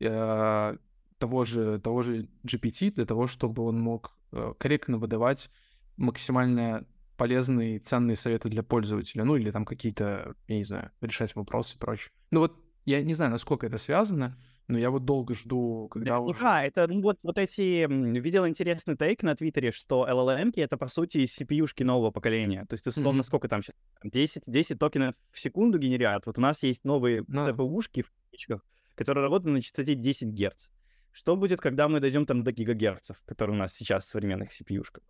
э, 0.00 0.76
того 1.18 1.44
же, 1.44 1.78
того 1.80 2.02
же 2.02 2.28
GPT, 2.46 2.92
для 2.92 3.06
того, 3.06 3.26
чтобы 3.26 3.62
он 3.62 3.80
мог 3.80 4.16
корректно 4.58 4.98
выдавать 4.98 5.48
максимально 5.96 6.84
полезные 7.16 7.76
и 7.76 7.78
ценные 7.78 8.16
советы 8.16 8.48
для 8.48 8.62
пользователя, 8.62 9.24
ну 9.24 9.36
или 9.36 9.50
там 9.50 9.64
какие-то, 9.64 10.34
я 10.48 10.56
не 10.56 10.64
знаю, 10.64 10.90
решать 11.00 11.34
вопросы 11.36 11.76
и 11.76 11.78
прочее. 11.78 12.10
Ну 12.30 12.40
вот 12.40 12.56
я 12.84 13.02
не 13.02 13.14
знаю, 13.14 13.30
насколько 13.30 13.66
это 13.66 13.78
связано, 13.78 14.38
но 14.66 14.78
я 14.78 14.90
вот 14.90 15.04
долго 15.04 15.34
жду, 15.34 15.88
когда 15.90 16.16
Ну 16.18 16.24
уже... 16.26 16.40
да, 16.40 16.64
это 16.64 16.86
ну, 16.86 17.02
вот, 17.02 17.18
вот 17.22 17.38
эти... 17.38 17.86
Видел 18.18 18.46
интересный 18.48 18.96
тейк 18.96 19.22
на 19.22 19.34
Твиттере, 19.34 19.72
что 19.72 20.06
LLM— 20.08 20.52
это, 20.56 20.76
по 20.78 20.88
сути, 20.88 21.24
CPU-шки 21.26 21.84
нового 21.84 22.10
поколения. 22.10 22.64
То 22.66 22.74
есть, 22.74 22.86
условно, 22.86 23.18
Мгм. 23.18 23.24
сколько 23.24 23.48
там 23.48 23.62
сейчас? 23.62 23.74
10, 24.02 24.42
10 24.46 24.78
токенов 24.78 25.14
в 25.30 25.38
секунду 25.38 25.78
генерят. 25.78 26.24
Вот 26.26 26.38
у 26.38 26.40
нас 26.40 26.62
есть 26.62 26.84
новые 26.84 27.24
да. 27.28 27.50
CPU-шки 27.50 28.02
в 28.02 28.12
кавычках, 28.30 28.64
которые 28.94 29.22
работают 29.22 29.52
на 29.54 29.60
частоте 29.62 29.94
10 29.94 30.28
Гц. 30.28 30.70
Что 31.12 31.36
будет, 31.36 31.60
когда 31.60 31.88
мы 31.88 32.00
дойдем 32.00 32.24
там 32.26 32.42
до 32.42 32.50
гигагерцев, 32.50 33.22
которые 33.26 33.54
у 33.56 33.58
нас 33.58 33.74
сейчас 33.74 34.06
в 34.06 34.10
современных 34.10 34.50
CPU-шках? 34.50 35.02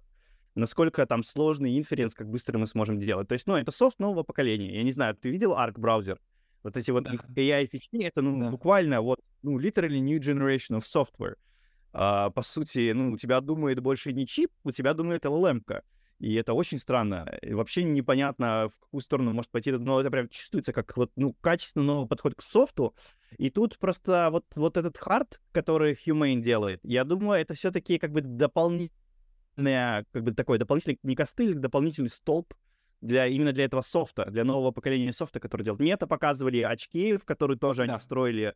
Насколько 0.54 1.04
там 1.06 1.22
сложный 1.24 1.76
инференс, 1.78 2.14
как 2.14 2.28
быстро 2.28 2.58
мы 2.58 2.66
сможем 2.66 2.98
делать. 2.98 3.26
То 3.28 3.32
есть, 3.34 3.46
ну, 3.46 3.56
это 3.56 3.72
софт 3.72 3.98
нового 3.98 4.22
поколения. 4.22 4.76
Я 4.76 4.82
не 4.84 4.92
знаю, 4.92 5.16
ты 5.16 5.30
видел 5.30 5.52
Arc 5.52 5.78
браузер? 5.78 6.20
Вот 6.62 6.76
эти 6.76 6.90
вот 6.92 7.04
Да. 7.04 7.10
AI-фичи, 7.36 8.02
это, 8.02 8.22
ну, 8.22 8.38
Да. 8.40 8.50
буквально 8.50 9.00
вот, 9.02 9.20
ну, 9.42 9.58
literally 9.58 9.98
new 9.98 10.18
generation 10.18 10.78
of 10.78 10.82
software. 10.82 11.34
А, 11.92 12.30
по 12.30 12.42
сути, 12.42 12.92
ну, 12.92 13.12
у 13.12 13.16
тебя 13.16 13.40
думает 13.40 13.80
больше 13.80 14.12
не 14.12 14.26
чип, 14.26 14.50
у 14.64 14.70
тебя 14.70 14.94
думает 14.94 15.24
LLM-ка. 15.24 15.82
И 16.20 16.34
это 16.34 16.54
очень 16.54 16.78
странно. 16.78 17.28
И 17.42 17.52
вообще 17.54 17.82
непонятно, 17.82 18.68
в 18.68 18.78
какую 18.78 19.00
сторону 19.00 19.32
может 19.32 19.50
пойти. 19.50 19.70
это, 19.70 19.78
Но 19.80 20.00
это 20.00 20.10
прям 20.10 20.28
чувствуется 20.28 20.72
как 20.72 20.96
вот, 20.96 21.10
ну, 21.16 21.34
качественно 21.40 21.84
новый 21.84 22.08
подход 22.08 22.34
к 22.36 22.42
софту. 22.42 22.94
И 23.36 23.50
тут 23.50 23.78
просто 23.78 24.28
вот, 24.30 24.44
вот 24.54 24.76
этот 24.76 24.96
хард, 24.96 25.40
который 25.52 25.94
Humane 26.06 26.40
делает, 26.40 26.80
я 26.84 27.04
думаю, 27.04 27.40
это 27.40 27.54
все-таки 27.54 27.98
как 27.98 28.12
бы 28.12 28.22
дополнительная, 29.56 30.04
как 30.12 30.22
бы 30.24 30.32
такой 30.32 30.58
дополнительный, 30.58 30.98
не 31.02 31.14
костыль, 31.16 31.54
дополнительный 31.54 32.08
столб 32.08 32.54
для, 33.00 33.26
именно 33.26 33.52
для 33.52 33.64
этого 33.64 33.82
софта, 33.82 34.26
для 34.30 34.44
нового 34.44 34.72
поколения 34.72 35.12
софта, 35.12 35.40
который 35.40 35.62
делает. 35.62 35.80
Мне 35.80 35.92
это 35.92 36.06
показывали 36.06 36.60
очки, 36.60 37.16
в 37.16 37.24
которые 37.24 37.58
тоже 37.58 37.82
они 37.82 37.92
Да. 37.92 37.98
встроили 37.98 38.54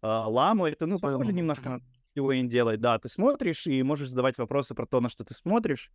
а, 0.00 0.28
ламу. 0.28 0.66
Это, 0.66 0.86
ну, 0.86 0.98
Свою 0.98 1.18
похоже 1.18 1.34
немножко 1.34 1.68
на 2.14 2.22
Уэйн 2.22 2.48
делает, 2.48 2.80
да, 2.80 2.98
ты 2.98 3.08
смотришь 3.08 3.66
и 3.66 3.82
можешь 3.82 4.08
задавать 4.08 4.38
вопросы 4.38 4.74
про 4.74 4.86
то, 4.86 5.00
на 5.00 5.08
что 5.08 5.24
ты 5.24 5.34
смотришь. 5.34 5.90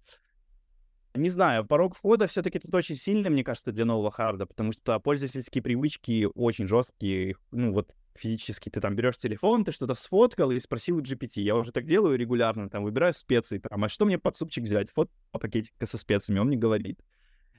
Не 1.16 1.30
знаю, 1.30 1.66
порог 1.66 1.96
входа 1.96 2.28
все-таки 2.28 2.60
тут 2.60 2.74
очень 2.74 2.96
сильный, 2.96 3.30
мне 3.30 3.44
кажется, 3.44 3.72
для 3.72 3.86
нового 3.86 4.10
харда, 4.10 4.46
потому 4.46 4.72
что 4.72 5.00
пользовательские 5.00 5.62
привычки 5.62 6.28
очень 6.34 6.66
жесткие. 6.68 7.36
Ну, 7.52 7.72
вот 7.72 7.94
физически 8.16 8.70
ты 8.70 8.82
там 8.82 8.96
берешь 8.96 9.18
телефон, 9.18 9.66
ты 9.66 9.72
что-то 9.72 9.96
сфоткал 9.96 10.52
и 10.52 10.60
спросил 10.60 10.98
у 10.98 11.02
GPT. 11.02 11.42
Я 11.42 11.56
уже 11.56 11.72
так 11.72 11.86
делаю 11.86 12.18
регулярно, 12.18 12.70
там 12.70 12.84
выбираю 12.84 13.14
специи, 13.14 13.58
прям, 13.58 13.84
а 13.84 13.90
что 13.90 14.06
мне 14.06 14.18
под 14.18 14.38
супчик 14.38 14.64
взять? 14.64 14.92
Фото 14.92 15.12
пакетика 15.32 15.86
со 15.86 15.98
специями, 15.98 16.40
он 16.40 16.48
мне 16.48 16.58
говорит. 16.58 17.00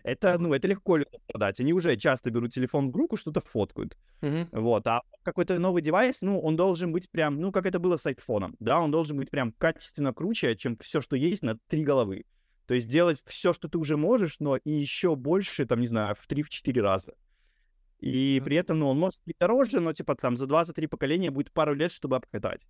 Это, 0.05 0.37
ну, 0.39 0.53
это 0.53 0.69
легко 0.69 0.99
продать. 1.27 1.61
Они 1.61 1.73
уже 1.73 1.97
часто 1.97 2.31
берут 2.31 2.53
телефон 2.53 2.93
в 2.93 2.97
руку, 2.97 3.17
что-то 3.17 3.41
фоткают. 3.41 3.97
Мгм. 4.21 4.49
Вот, 4.53 4.87
а 4.87 5.01
какой-то 5.23 5.59
новый 5.59 5.81
девайс, 5.81 6.21
ну, 6.21 6.39
он 6.39 6.57
должен 6.57 6.93
быть 6.93 7.11
прям, 7.11 7.41
ну, 7.41 7.51
как 7.51 7.65
это 7.65 7.79
было 7.79 7.97
с 7.97 8.05
айфоном, 8.05 8.55
да, 8.61 8.81
он 8.81 8.91
должен 8.91 9.17
быть 9.17 9.31
прям 9.31 9.53
качественно 9.53 10.13
круче, 10.13 10.55
чем 10.57 10.77
все, 10.77 11.01
что 11.01 11.17
есть 11.17 11.43
на 11.43 11.59
три 11.69 11.83
головы. 11.83 12.25
То 12.67 12.75
есть 12.75 12.89
делать 12.89 13.23
все, 13.27 13.53
что 13.53 13.69
ты 13.69 13.79
уже 13.79 13.97
можешь, 13.97 14.37
но 14.41 14.57
и 14.57 14.71
еще 14.71 15.17
больше, 15.17 15.67
там, 15.67 15.81
не 15.81 15.87
знаю, 15.87 16.15
в 16.15 16.27
3-4 16.27 16.81
раза. 16.81 17.15
И 18.05 18.37
Мгм. 18.37 18.45
при 18.45 18.57
этом, 18.57 18.79
ну, 18.81 18.89
он 18.89 18.99
может 18.99 19.21
быть 19.25 19.37
дороже, 19.41 19.81
но, 19.81 19.93
типа, 19.95 20.15
там, 20.15 20.37
за 20.37 20.47
2-3 20.47 20.89
поколения 20.89 21.31
будет 21.31 21.51
пару 21.53 21.75
лет, 21.75 21.91
чтобы 21.91 22.17
обкатать. 22.17 22.61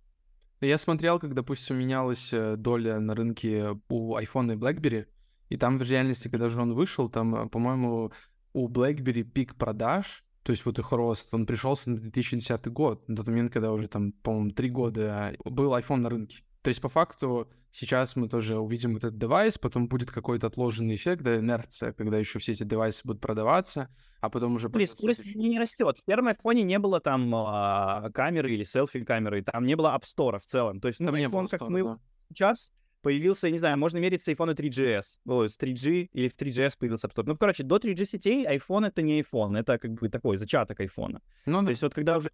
Я 0.61 0.77
смотрел, 0.77 1.19
как, 1.19 1.33
допустим, 1.33 1.77
менялась 1.77 2.31
э, 2.31 2.55
доля 2.55 2.99
на 2.99 3.13
рынке 3.15 3.77
у 3.89 4.17
iPhone 4.17 4.53
и 4.53 4.55
BlackBerry, 4.55 5.07
и 5.49 5.57
там 5.57 5.77
в 5.77 5.81
реальности, 5.81 6.29
когда 6.29 6.49
же 6.49 6.61
он 6.61 6.73
вышел, 6.73 7.09
там, 7.09 7.35
э, 7.35 7.49
по-моему, 7.49 8.13
у 8.53 8.69
BlackBerry 8.69 9.23
пик 9.23 9.55
продаж, 9.55 10.23
то 10.43 10.53
есть 10.53 10.65
вот 10.65 10.79
их 10.79 10.91
рост, 10.93 11.33
он 11.33 11.45
пришелся 11.45 11.89
на 11.89 11.97
2010 11.97 12.67
год, 12.67 13.09
на 13.09 13.17
тот 13.17 13.27
момент, 13.27 13.51
когда 13.51 13.73
уже 13.73 13.89
там, 13.89 14.13
по-моему, 14.13 14.51
три 14.51 14.69
года 14.69 15.35
был 15.43 15.73
iPhone 15.75 15.97
на 15.97 16.09
рынке. 16.09 16.43
То 16.65 16.69
есть 16.69 16.81
по 16.81 16.89
факту 16.89 17.47
сейчас 17.71 18.15
мы 18.15 18.27
тоже 18.27 18.57
увидим 18.57 18.97
этот 18.97 19.19
девайс, 19.19 19.59
потом 19.59 19.87
будет 19.87 20.09
какой-то 20.09 20.47
отложенный 20.47 20.95
эффект, 20.95 21.21
да, 21.21 21.37
инерция, 21.37 21.93
когда 21.93 22.17
еще 22.17 22.39
все 22.39 22.53
эти 22.53 22.63
девайсы 22.63 23.01
будут 23.03 23.21
продаваться, 23.21 23.87
а 24.19 24.31
потом 24.31 24.55
уже... 24.55 24.67
Скорость 24.67 24.97
следующий. 24.97 25.37
не 25.37 25.59
растет. 25.59 25.99
В 25.99 26.03
первом 26.03 26.29
айфоне 26.29 26.63
не 26.63 26.79
было 26.79 26.99
там 26.99 27.31
а, 27.35 28.09
камеры 28.15 28.51
или 28.51 28.63
селфи-камеры, 28.63 29.43
там 29.43 29.67
не 29.67 29.75
было 29.75 29.95
App 29.95 30.05
Store 30.05 30.39
в 30.39 30.45
целом. 30.47 30.81
То 30.81 30.87
есть, 30.87 30.99
ну, 30.99 31.05
Там 31.05 31.15
iPhone, 31.17 31.47
как 31.47 31.59
стора, 31.59 31.69
мы 31.69 31.83
да. 31.83 31.99
сейчас 32.29 32.73
появился, 33.03 33.45
я 33.45 33.53
не 33.53 33.59
знаю, 33.59 33.77
можно 33.77 33.99
мерить 33.99 34.23
с 34.23 34.27
iPhone 34.27 34.55
3GS. 34.55 35.03
Ой, 35.27 35.47
с 35.47 35.59
3G 35.59 36.09
или 36.13 36.27
в 36.29 36.35
3GS 36.35 36.73
появился 36.79 37.05
App 37.05 37.13
Store. 37.13 37.25
Ну, 37.27 37.37
короче, 37.37 37.61
до 37.61 37.77
3G 37.77 38.05
сетей 38.05 38.47
iPhone 38.47 38.87
это 38.87 39.03
не 39.03 39.21
iPhone, 39.21 39.55
это 39.55 39.77
как 39.77 39.91
бы 39.91 40.09
такой 40.09 40.37
зачаток 40.37 40.79
iPhone. 40.79 41.19
Ну, 41.45 41.59
То 41.59 41.65
да. 41.65 41.69
есть 41.69 41.83
вот 41.83 41.93
когда 41.93 42.17
уже 42.17 42.31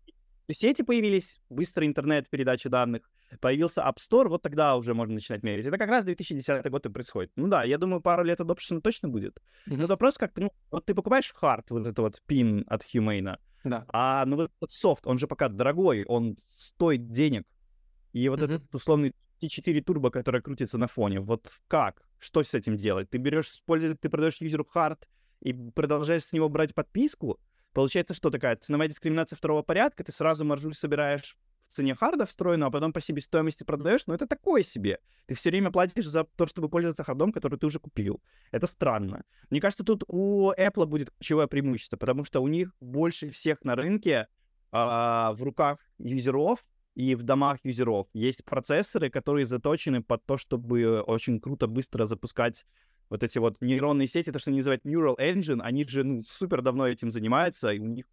сети 0.52 0.82
появились, 0.84 1.40
быстрый 1.50 1.88
интернет, 1.88 2.30
передача 2.30 2.70
данных, 2.70 3.10
появился 3.40 3.82
App 3.82 3.96
Store, 3.98 4.28
вот 4.28 4.42
тогда 4.42 4.76
уже 4.76 4.94
можно 4.94 5.14
начинать 5.16 5.44
мерить. 5.44 5.66
Это 5.66 5.78
как 5.78 5.90
раз 5.90 6.06
2010 6.06 6.70
год 6.70 6.86
и 6.86 6.90
происходит. 6.90 7.32
Ну 7.36 7.48
да, 7.48 7.64
я 7.64 7.78
думаю, 7.78 8.02
пару 8.02 8.24
лет 8.24 8.40
adoption 8.40 8.82
точно 8.82 9.10
будет. 9.10 9.40
Мгм. 9.66 9.82
Но 9.82 9.88
вопрос 9.88 10.18
как, 10.18 10.32
ну, 10.38 10.52
вот 10.72 10.86
ты 10.86 10.94
покупаешь 10.96 11.32
хард, 11.34 11.70
вот 11.72 11.88
это 11.88 12.02
вот 12.02 12.22
пин 12.26 12.66
от 12.68 12.84
Humane, 12.84 13.38
Да. 13.64 13.86
а 13.90 14.26
ну 14.26 14.36
вот 14.38 14.52
этот 14.58 14.72
софт, 14.72 15.08
он 15.08 15.18
же 15.18 15.28
пока 15.28 15.48
дорогой, 15.50 16.04
он 16.06 16.38
стоит 16.58 17.12
денег. 17.12 17.46
И 18.14 18.28
вот 18.30 18.42
Мгм. 18.42 18.52
этот 18.56 18.76
условный 18.76 19.14
T4 19.42 19.82
турбо, 19.82 20.10
который 20.12 20.42
крутится 20.42 20.78
на 20.78 20.88
фоне, 20.88 21.20
вот 21.22 21.50
как? 21.68 22.04
Что 22.20 22.44
с 22.44 22.54
этим 22.54 22.76
делать? 22.76 23.10
Ты 23.10 23.18
берешь, 23.18 23.48
используешь, 23.48 23.96
ты 24.00 24.10
продаешь 24.10 24.42
юзеру 24.42 24.66
хард 24.66 25.08
и 25.42 25.54
продолжаешь 25.54 26.26
с 26.26 26.34
него 26.34 26.50
брать 26.50 26.76
подписку? 26.76 27.40
Получается, 27.74 28.14
что 28.14 28.30
такая 28.30 28.56
ценовая 28.56 28.88
дискриминация 28.88 29.36
второго 29.36 29.64
порядка, 29.64 30.04
ты 30.04 30.12
сразу 30.12 30.44
маржу 30.46 30.74
собираешь 30.74 31.38
в 31.64 31.74
цене 31.74 31.96
харда 31.96 32.26
встроенную, 32.26 32.68
а 32.68 32.72
потом 32.72 32.92
по 32.92 33.00
себестоимости 33.00 33.64
продаешь, 33.64 34.06
но 34.06 34.14
это 34.14 34.28
такое 34.28 34.62
себе. 34.62 35.00
Ты 35.26 35.36
все 35.36 35.50
время 35.52 35.72
платишь 35.72 36.06
за 36.06 36.26
то, 36.26 36.46
чтобы 36.46 36.68
пользоваться 36.68 37.04
хардом, 37.04 37.32
который 37.32 37.58
ты 37.58 37.66
уже 37.66 37.80
купил. 37.80 38.22
Это 38.52 38.68
странно. 38.68 39.24
Мне 39.50 39.62
кажется, 39.62 39.86
тут 39.86 40.04
у 40.08 40.52
Apple 40.52 40.86
будет 40.86 41.12
ключевое 41.12 41.48
преимущество, 41.48 41.96
потому 41.96 42.26
что 42.26 42.42
у 42.42 42.48
них 42.48 42.74
больше 42.82 43.30
всех 43.30 43.64
на 43.64 43.76
рынке 43.76 44.28
а, 44.72 45.32
в 45.34 45.44
руках 45.44 45.80
юзеров 45.98 46.66
и 46.96 47.16
в 47.16 47.24
домах 47.24 47.60
юзеров 47.64 48.08
есть 48.14 48.44
процессоры, 48.44 49.10
которые 49.10 49.46
заточены 49.46 50.04
под 50.04 50.26
то, 50.26 50.38
чтобы 50.38 51.02
очень 51.02 51.40
круто, 51.40 51.68
быстро 51.68 52.06
запускать 52.06 52.66
вот 53.12 53.24
эти 53.24 53.40
вот 53.40 53.58
нейронные 53.60 54.08
сети, 54.08 54.32
то, 54.32 54.40
что 54.40 54.52
они 54.52 54.60
называют 54.60 54.86
Neural 54.86 55.18
Engine, 55.20 55.60
они 55.62 55.84
же 55.86 56.04
ну, 56.04 56.24
супер 56.26 56.62
давно 56.62 56.88
этим 56.88 57.12
занимаются, 57.12 57.68
и 57.68 57.78
у 57.78 57.86
них 57.86 58.06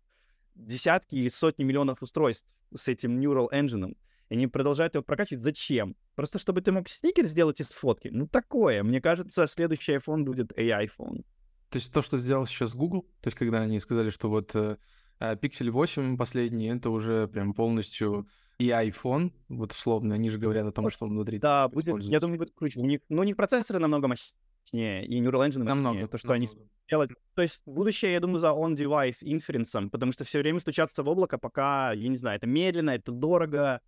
десятки 0.56 1.14
или 1.14 1.28
сотни 1.28 1.62
миллионов 1.62 2.02
устройств 2.02 2.52
с 2.74 2.88
этим 2.88 3.20
Neural 3.20 3.48
Engine. 3.52 3.96
И 4.28 4.34
они 4.34 4.48
продолжают 4.48 4.96
его 4.96 5.04
прокачивать. 5.04 5.44
Зачем? 5.44 5.94
Просто 6.16 6.40
чтобы 6.40 6.62
ты 6.62 6.72
мог 6.72 6.88
стикер 6.88 7.26
сделать 7.26 7.60
из 7.60 7.68
фотки? 7.68 8.08
Ну, 8.08 8.26
такое. 8.26 8.82
Мне 8.82 9.00
кажется, 9.00 9.46
следующий 9.46 9.94
iPhone 9.94 10.24
будет 10.24 10.50
AI-iPhone. 10.58 11.24
То 11.68 11.76
есть 11.76 11.92
то, 11.92 12.02
что 12.02 12.18
сделал 12.18 12.46
сейчас 12.46 12.74
Google, 12.74 13.02
то 13.20 13.28
есть 13.28 13.36
когда 13.36 13.60
они 13.60 13.78
сказали, 13.78 14.10
что 14.10 14.28
вот 14.28 14.56
э, 14.56 14.78
э, 15.20 15.36
Pixel 15.36 15.70
8 15.70 16.16
последний, 16.16 16.66
это 16.66 16.90
уже 16.90 17.28
прям 17.28 17.54
полностью 17.54 18.26
и 18.58 18.70
iPhone, 18.70 19.32
вот 19.48 19.70
условно, 19.70 20.16
они 20.16 20.28
же 20.28 20.38
говорят 20.38 20.66
о 20.66 20.72
том, 20.72 20.90
что 20.90 21.04
он 21.04 21.12
внутри 21.12 21.38
Да, 21.38 21.68
будет 21.68 22.02
я 22.02 22.18
думаю, 22.18 22.38
будет 22.38 22.52
круче. 22.52 22.80
У 22.80 22.84
них, 22.84 23.00
ну, 23.08 23.20
у 23.20 23.24
них 23.24 23.36
процессоры 23.36 23.78
намного 23.78 24.08
мощнее, 24.08 24.36
и 24.72 25.20
Neural 25.20 25.48
Engine. 25.48 25.62
Намного. 25.64 26.08
То, 26.08 26.18
что 26.18 26.32
они 26.32 26.46
намного. 26.46 26.68
делать. 26.90 27.10
То 27.34 27.42
есть 27.42 27.62
будущее, 27.66 28.12
я 28.12 28.20
думаю, 28.20 28.38
за 28.38 28.48
on-device 28.48 29.18
инференсом, 29.22 29.90
потому 29.90 30.12
что 30.12 30.24
все 30.24 30.38
время 30.40 30.58
стучаться 30.58 31.02
в 31.02 31.08
облако, 31.08 31.38
пока, 31.38 31.92
я 31.92 32.08
не 32.08 32.16
знаю, 32.16 32.36
это 32.36 32.46
медленно, 32.46 32.90
это 32.90 33.12
дорого, 33.12 33.80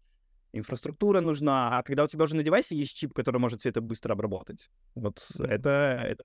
инфраструктура 0.52 1.20
нужна, 1.20 1.78
а 1.78 1.82
когда 1.82 2.04
у 2.04 2.08
тебя 2.08 2.24
уже 2.24 2.36
на 2.36 2.42
девайсе 2.42 2.76
есть 2.76 2.96
чип, 2.96 3.12
который 3.14 3.38
может 3.38 3.60
все 3.60 3.68
это 3.68 3.80
быстро 3.80 4.12
обработать, 4.12 4.70
вот 4.94 5.24
Да. 5.38 5.46
это, 5.46 5.70
это 6.02 6.24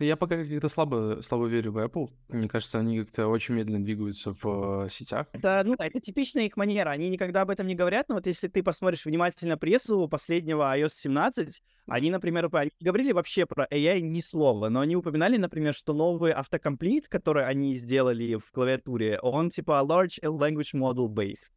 Я 0.00 0.16
пока 0.16 0.36
как-то 0.36 0.68
слабо, 0.68 1.20
слабо 1.22 1.46
верю 1.46 1.70
в 1.70 1.78
Apple. 1.78 2.10
Мне 2.28 2.48
кажется, 2.48 2.80
они 2.80 3.00
как-то 3.00 3.28
очень 3.28 3.54
медленно 3.54 3.84
двигаются 3.84 4.32
в 4.32 4.84
э, 4.84 4.88
сетях. 4.88 5.28
Это, 5.32 5.62
ну, 5.64 5.74
это 5.78 6.00
типичная 6.00 6.46
их 6.46 6.56
манера. 6.56 6.90
Они 6.90 7.08
никогда 7.08 7.42
об 7.42 7.50
этом 7.50 7.68
не 7.68 7.76
говорят, 7.76 8.08
но 8.08 8.16
вот 8.16 8.26
если 8.26 8.48
ты 8.48 8.64
посмотришь 8.64 9.04
внимательно 9.04 9.56
прессу 9.56 10.08
последнего 10.08 10.76
iOS 10.76 10.94
17, 10.94 11.62
они, 11.86 12.10
например, 12.10 12.48
они 12.52 12.70
говорили 12.80 13.12
вообще 13.12 13.46
про 13.46 13.66
AI 13.70 14.00
ни 14.00 14.20
слова, 14.20 14.68
но 14.68 14.80
они 14.80 14.96
упоминали, 14.96 15.36
например, 15.36 15.74
что 15.74 15.92
новый 15.92 16.32
автокомплит, 16.32 17.08
который 17.08 17.46
они 17.46 17.76
сделали 17.76 18.34
в 18.34 18.50
клавиатуре, 18.50 19.20
он 19.20 19.50
типа 19.50 19.80
Large 19.86 20.20
Language 20.22 20.74
Model 20.74 21.08
Based. 21.08 21.52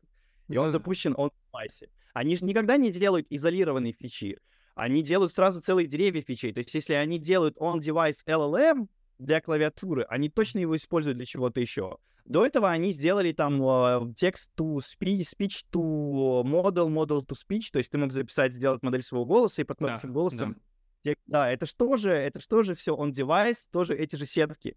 И 0.48 0.58
он 0.58 0.70
запущен 0.70 1.14
on 1.14 1.32
девайсе. 1.52 1.90
Они 2.14 2.36
же 2.36 2.46
никогда 2.46 2.78
не 2.78 2.92
делают 2.92 3.28
изолированные 3.30 3.94
фичи. 3.94 4.38
Они 4.78 5.02
делают 5.02 5.34
сразу 5.34 5.60
целые 5.60 5.88
деревья 5.88 6.22
фичей. 6.22 6.54
То 6.54 6.60
есть, 6.60 6.74
если 6.74 6.94
они 6.94 7.18
делают 7.18 7.58
on-device 7.58 8.20
LLM 8.28 8.88
для 9.18 9.42
клавиатуры, 9.42 10.04
они 10.08 10.30
точно 10.30 10.60
его 10.60 10.76
используют 10.76 11.18
для 11.18 11.26
чего-то 11.26 11.60
еще. 11.60 11.98
До 12.26 12.46
этого 12.46 12.70
они 12.70 12.92
сделали 12.92 13.32
там 13.32 13.60
э, 13.64 14.14
текст 14.16 14.52
to 14.56 14.78
speech, 14.78 15.22
speech 15.22 15.64
to 15.72 16.44
model, 16.44 16.90
model 16.90 17.26
to 17.26 17.36
speech, 17.36 17.70
то 17.72 17.80
есть 17.80 17.90
ты 17.90 17.98
мог 17.98 18.12
записать, 18.12 18.54
сделать 18.54 18.84
модель 18.84 19.02
своего 19.02 19.26
голоса 19.26 19.62
и 19.62 19.66
потом 19.66 19.88
Да, 19.88 19.96
этим 19.96 20.14
голосом... 20.14 20.54
да. 21.04 21.14
Да, 21.26 21.50
это 21.50 21.66
что 21.66 21.96
же, 21.96 22.12
это 22.12 22.42
что 22.42 22.64
же 22.64 22.76
все 22.76 22.94
on 22.94 23.12
device, 23.12 23.68
тоже 23.72 23.96
эти 23.96 24.18
же 24.18 24.26
сетки. 24.26 24.76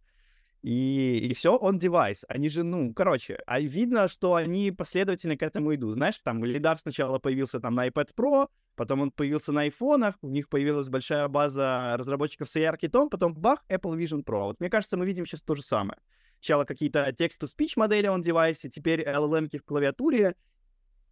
И, 0.62 1.28
и 1.30 1.34
все, 1.34 1.56
он 1.56 1.78
девайс. 1.78 2.24
Они 2.28 2.48
же, 2.50 2.62
ну, 2.62 2.92
короче, 2.92 3.38
а 3.46 3.60
видно, 3.60 4.08
что 4.08 4.34
они 4.34 4.70
последовательно 4.70 5.36
к 5.36 5.42
этому 5.42 5.74
идут. 5.74 5.94
Знаешь, 5.94 6.18
там 6.18 6.44
лидар 6.44 6.78
сначала 6.78 7.18
появился 7.18 7.60
там 7.60 7.74
на 7.74 7.88
iPad 7.88 8.10
Pro, 8.14 8.48
потом 8.76 9.00
он 9.00 9.10
появился 9.10 9.52
на 9.52 9.62
айфонах, 9.62 10.16
у 10.20 10.28
них 10.28 10.48
появилась 10.48 10.88
большая 10.88 11.28
база 11.28 11.94
разработчиков 11.96 12.50
с 12.50 12.56
AR-китом, 12.56 13.08
потом 13.08 13.34
бах, 13.34 13.64
Apple 13.70 13.96
Vision 13.96 14.22
Pro. 14.22 14.44
Вот 14.44 14.60
мне 14.60 14.68
кажется, 14.68 14.98
мы 14.98 15.06
видим 15.06 15.24
сейчас 15.24 15.40
то 15.40 15.54
же 15.54 15.62
самое. 15.62 15.98
Сначала 16.40 16.64
какие-то 16.64 17.10
текст-to-speech 17.12 17.72
модели 17.76 18.06
он 18.06 18.20
девайсе, 18.20 18.68
теперь 18.68 19.02
LLM 19.02 19.48
в 19.58 19.64
клавиатуре. 19.64 20.36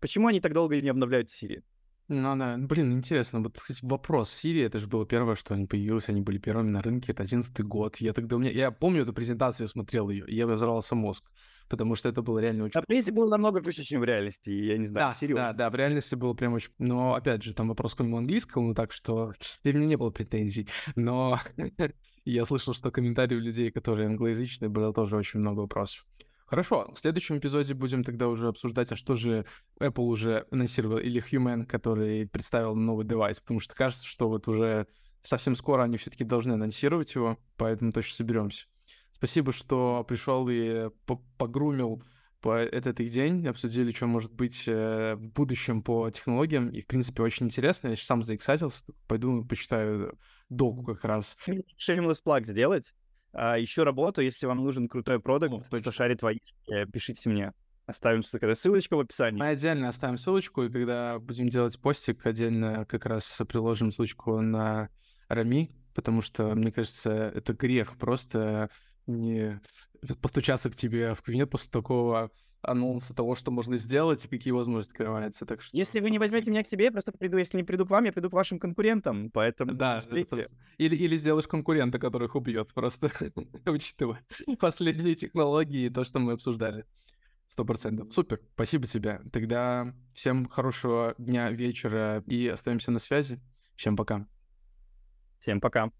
Почему 0.00 0.28
они 0.28 0.40
так 0.40 0.52
долго 0.52 0.80
не 0.80 0.88
обновляют 0.90 1.28
Siri? 1.28 1.62
Ну 2.08 2.36
да, 2.36 2.56
блин, 2.56 2.92
интересно. 2.92 3.40
Вот, 3.40 3.58
кстати, 3.58 3.80
вопрос. 3.82 4.30
Siri, 4.30 4.64
это 4.64 4.78
же 4.78 4.86
было 4.86 5.06
первое, 5.06 5.34
что 5.34 5.54
они 5.54 5.66
появились, 5.66 6.08
они 6.08 6.22
были 6.22 6.38
первыми 6.38 6.70
на 6.70 6.80
рынке, 6.80 7.12
это 7.12 7.22
одиннадцатый 7.22 7.66
год. 7.66 7.96
Я 7.98 8.14
тогда 8.14 8.36
у 8.36 8.38
меня, 8.38 8.50
я 8.50 8.70
помню 8.70 9.02
эту 9.02 9.12
презентацию, 9.12 9.64
я 9.64 9.68
смотрел 9.68 10.08
ее, 10.08 10.26
и 10.26 10.34
я 10.34 10.46
взорвался 10.46 10.94
мозг, 10.94 11.30
потому 11.68 11.96
что 11.96 12.08
это 12.08 12.22
было 12.22 12.38
реально 12.38 12.64
очень... 12.64 12.80
А 12.80 12.82
прессе 12.82 13.12
было 13.12 13.28
намного 13.28 13.60
круче, 13.60 13.82
чем 13.82 14.00
в 14.00 14.04
реальности, 14.04 14.48
я 14.48 14.78
не 14.78 14.86
знаю, 14.86 15.08
Да, 15.08 15.12
серьезно. 15.12 15.48
да, 15.48 15.52
да, 15.52 15.70
в 15.70 15.74
реальности 15.74 16.14
было 16.14 16.32
прям 16.32 16.54
очень... 16.54 16.70
Но, 16.78 17.12
опять 17.12 17.42
же, 17.42 17.52
там 17.52 17.68
вопрос 17.68 17.94
к 17.94 17.98
моему 17.98 18.16
английскому, 18.16 18.74
так 18.74 18.92
что 18.92 19.34
у 19.64 19.68
меня 19.68 19.86
не 19.86 19.96
было 19.96 20.08
претензий. 20.08 20.66
Но 20.96 21.38
я 22.24 22.46
слышал, 22.46 22.72
что 22.72 22.90
комментарии 22.90 23.36
у 23.36 23.40
людей, 23.40 23.70
которые 23.70 24.08
англоязычные, 24.08 24.70
было 24.70 24.94
тоже 24.94 25.14
очень 25.14 25.40
много 25.40 25.60
вопросов. 25.60 26.06
Хорошо, 26.48 26.90
в 26.94 26.98
следующем 26.98 27.36
эпизоде 27.36 27.74
будем 27.74 28.04
тогда 28.04 28.26
уже 28.26 28.48
обсуждать, 28.48 28.90
а 28.90 28.96
что 28.96 29.16
же 29.16 29.44
Apple 29.80 30.04
уже 30.04 30.46
анонсировал, 30.50 30.96
или 30.96 31.22
Human, 31.22 31.66
который 31.66 32.26
представил 32.26 32.74
новый 32.74 33.06
девайс, 33.06 33.38
потому 33.38 33.60
что 33.60 33.74
кажется, 33.74 34.06
что 34.06 34.30
вот 34.30 34.48
уже 34.48 34.86
совсем 35.22 35.54
скоро 35.54 35.82
они 35.82 35.98
все-таки 35.98 36.24
должны 36.24 36.54
анонсировать 36.54 37.14
его, 37.14 37.38
поэтому 37.58 37.92
точно 37.92 38.14
соберемся. 38.14 38.66
Спасибо, 39.12 39.52
что 39.52 40.06
пришел 40.08 40.48
и 40.48 40.88
погрумил 41.36 42.02
по 42.40 42.56
этот 42.56 43.00
их 43.00 43.10
день, 43.10 43.46
обсудили, 43.46 43.92
что 43.92 44.06
может 44.06 44.32
быть 44.32 44.64
э, 44.66 45.16
в 45.16 45.32
будущем 45.32 45.82
по 45.82 46.08
технологиям, 46.08 46.70
и, 46.70 46.80
в 46.80 46.86
принципе, 46.86 47.24
очень 47.24 47.46
интересно. 47.46 47.88
Я 47.88 47.96
сам 47.96 48.22
заэксатился, 48.22 48.84
пойду 49.06 49.44
почитаю 49.44 50.18
доку 50.48 50.82
как 50.84 51.04
раз. 51.04 51.36
Shameless 51.46 52.22
plug 52.24 52.44
сделать? 52.44 52.94
А, 53.32 53.58
еще 53.58 53.82
работаю, 53.82 54.24
если 54.24 54.46
вам 54.46 54.58
нужен 54.58 54.88
крутой 54.88 55.20
продукт, 55.20 55.68
кто 55.68 55.90
шарит 55.90 56.20
твои, 56.20 56.38
пишите 56.92 57.28
мне. 57.28 57.52
Оставим 57.86 58.22
ссылочку 58.22 58.96
в 58.96 59.00
описании. 59.00 59.38
Мы 59.38 59.48
отдельно 59.48 59.88
оставим 59.88 60.18
ссылочку, 60.18 60.62
и 60.64 60.70
когда 60.70 61.18
будем 61.18 61.48
делать 61.48 61.80
постик, 61.80 62.26
отдельно 62.26 62.84
как 62.84 63.06
раз 63.06 63.40
приложим 63.48 63.92
ссылочку 63.92 64.40
на 64.42 64.90
Рами, 65.28 65.70
потому 65.94 66.20
что, 66.20 66.54
мне 66.54 66.70
кажется, 66.70 67.10
это 67.10 67.54
грех 67.54 67.96
просто 67.96 68.68
не 69.06 69.58
постучаться 70.20 70.70
к 70.70 70.76
тебе 70.76 71.14
в 71.14 71.22
кабинет 71.22 71.50
после 71.50 71.70
такого 71.70 72.30
анонса 72.62 73.14
того, 73.14 73.34
что 73.34 73.50
можно 73.50 73.76
сделать 73.76 74.24
и 74.24 74.28
какие 74.28 74.52
возможности 74.52 74.92
открываются. 74.92 75.46
Так 75.46 75.62
что... 75.62 75.76
Если 75.76 76.00
вы 76.00 76.10
не 76.10 76.18
возьмете 76.18 76.50
меня 76.50 76.62
к 76.62 76.66
себе, 76.66 76.86
я 76.86 76.92
просто 76.92 77.12
приду. 77.12 77.36
Если 77.36 77.56
не 77.56 77.62
приду 77.62 77.86
к 77.86 77.90
вам, 77.90 78.04
я 78.04 78.12
приду 78.12 78.30
к 78.30 78.32
вашим 78.32 78.58
конкурентам. 78.58 79.30
Поэтому 79.30 79.74
да, 79.74 80.00
или, 80.78 80.96
или 80.96 81.16
сделаешь 81.16 81.46
конкурента, 81.46 81.98
который 81.98 82.26
их 82.26 82.34
убьет, 82.34 82.72
просто 82.74 83.10
учитывая 83.66 84.20
последние 84.58 85.14
технологии 85.14 85.86
и 85.86 85.90
то, 85.90 86.04
что 86.04 86.18
мы 86.18 86.32
обсуждали. 86.32 86.84
Сто 87.48 87.64
процентов. 87.64 88.12
Супер. 88.12 88.40
Спасибо 88.54 88.86
тебе. 88.86 89.20
Тогда 89.32 89.94
всем 90.12 90.46
хорошего 90.46 91.14
дня, 91.18 91.50
вечера 91.50 92.22
и 92.26 92.46
остаемся 92.46 92.90
на 92.90 92.98
связи. 92.98 93.40
Всем 93.74 93.96
пока. 93.96 94.26
Всем 95.38 95.60
пока. 95.60 95.90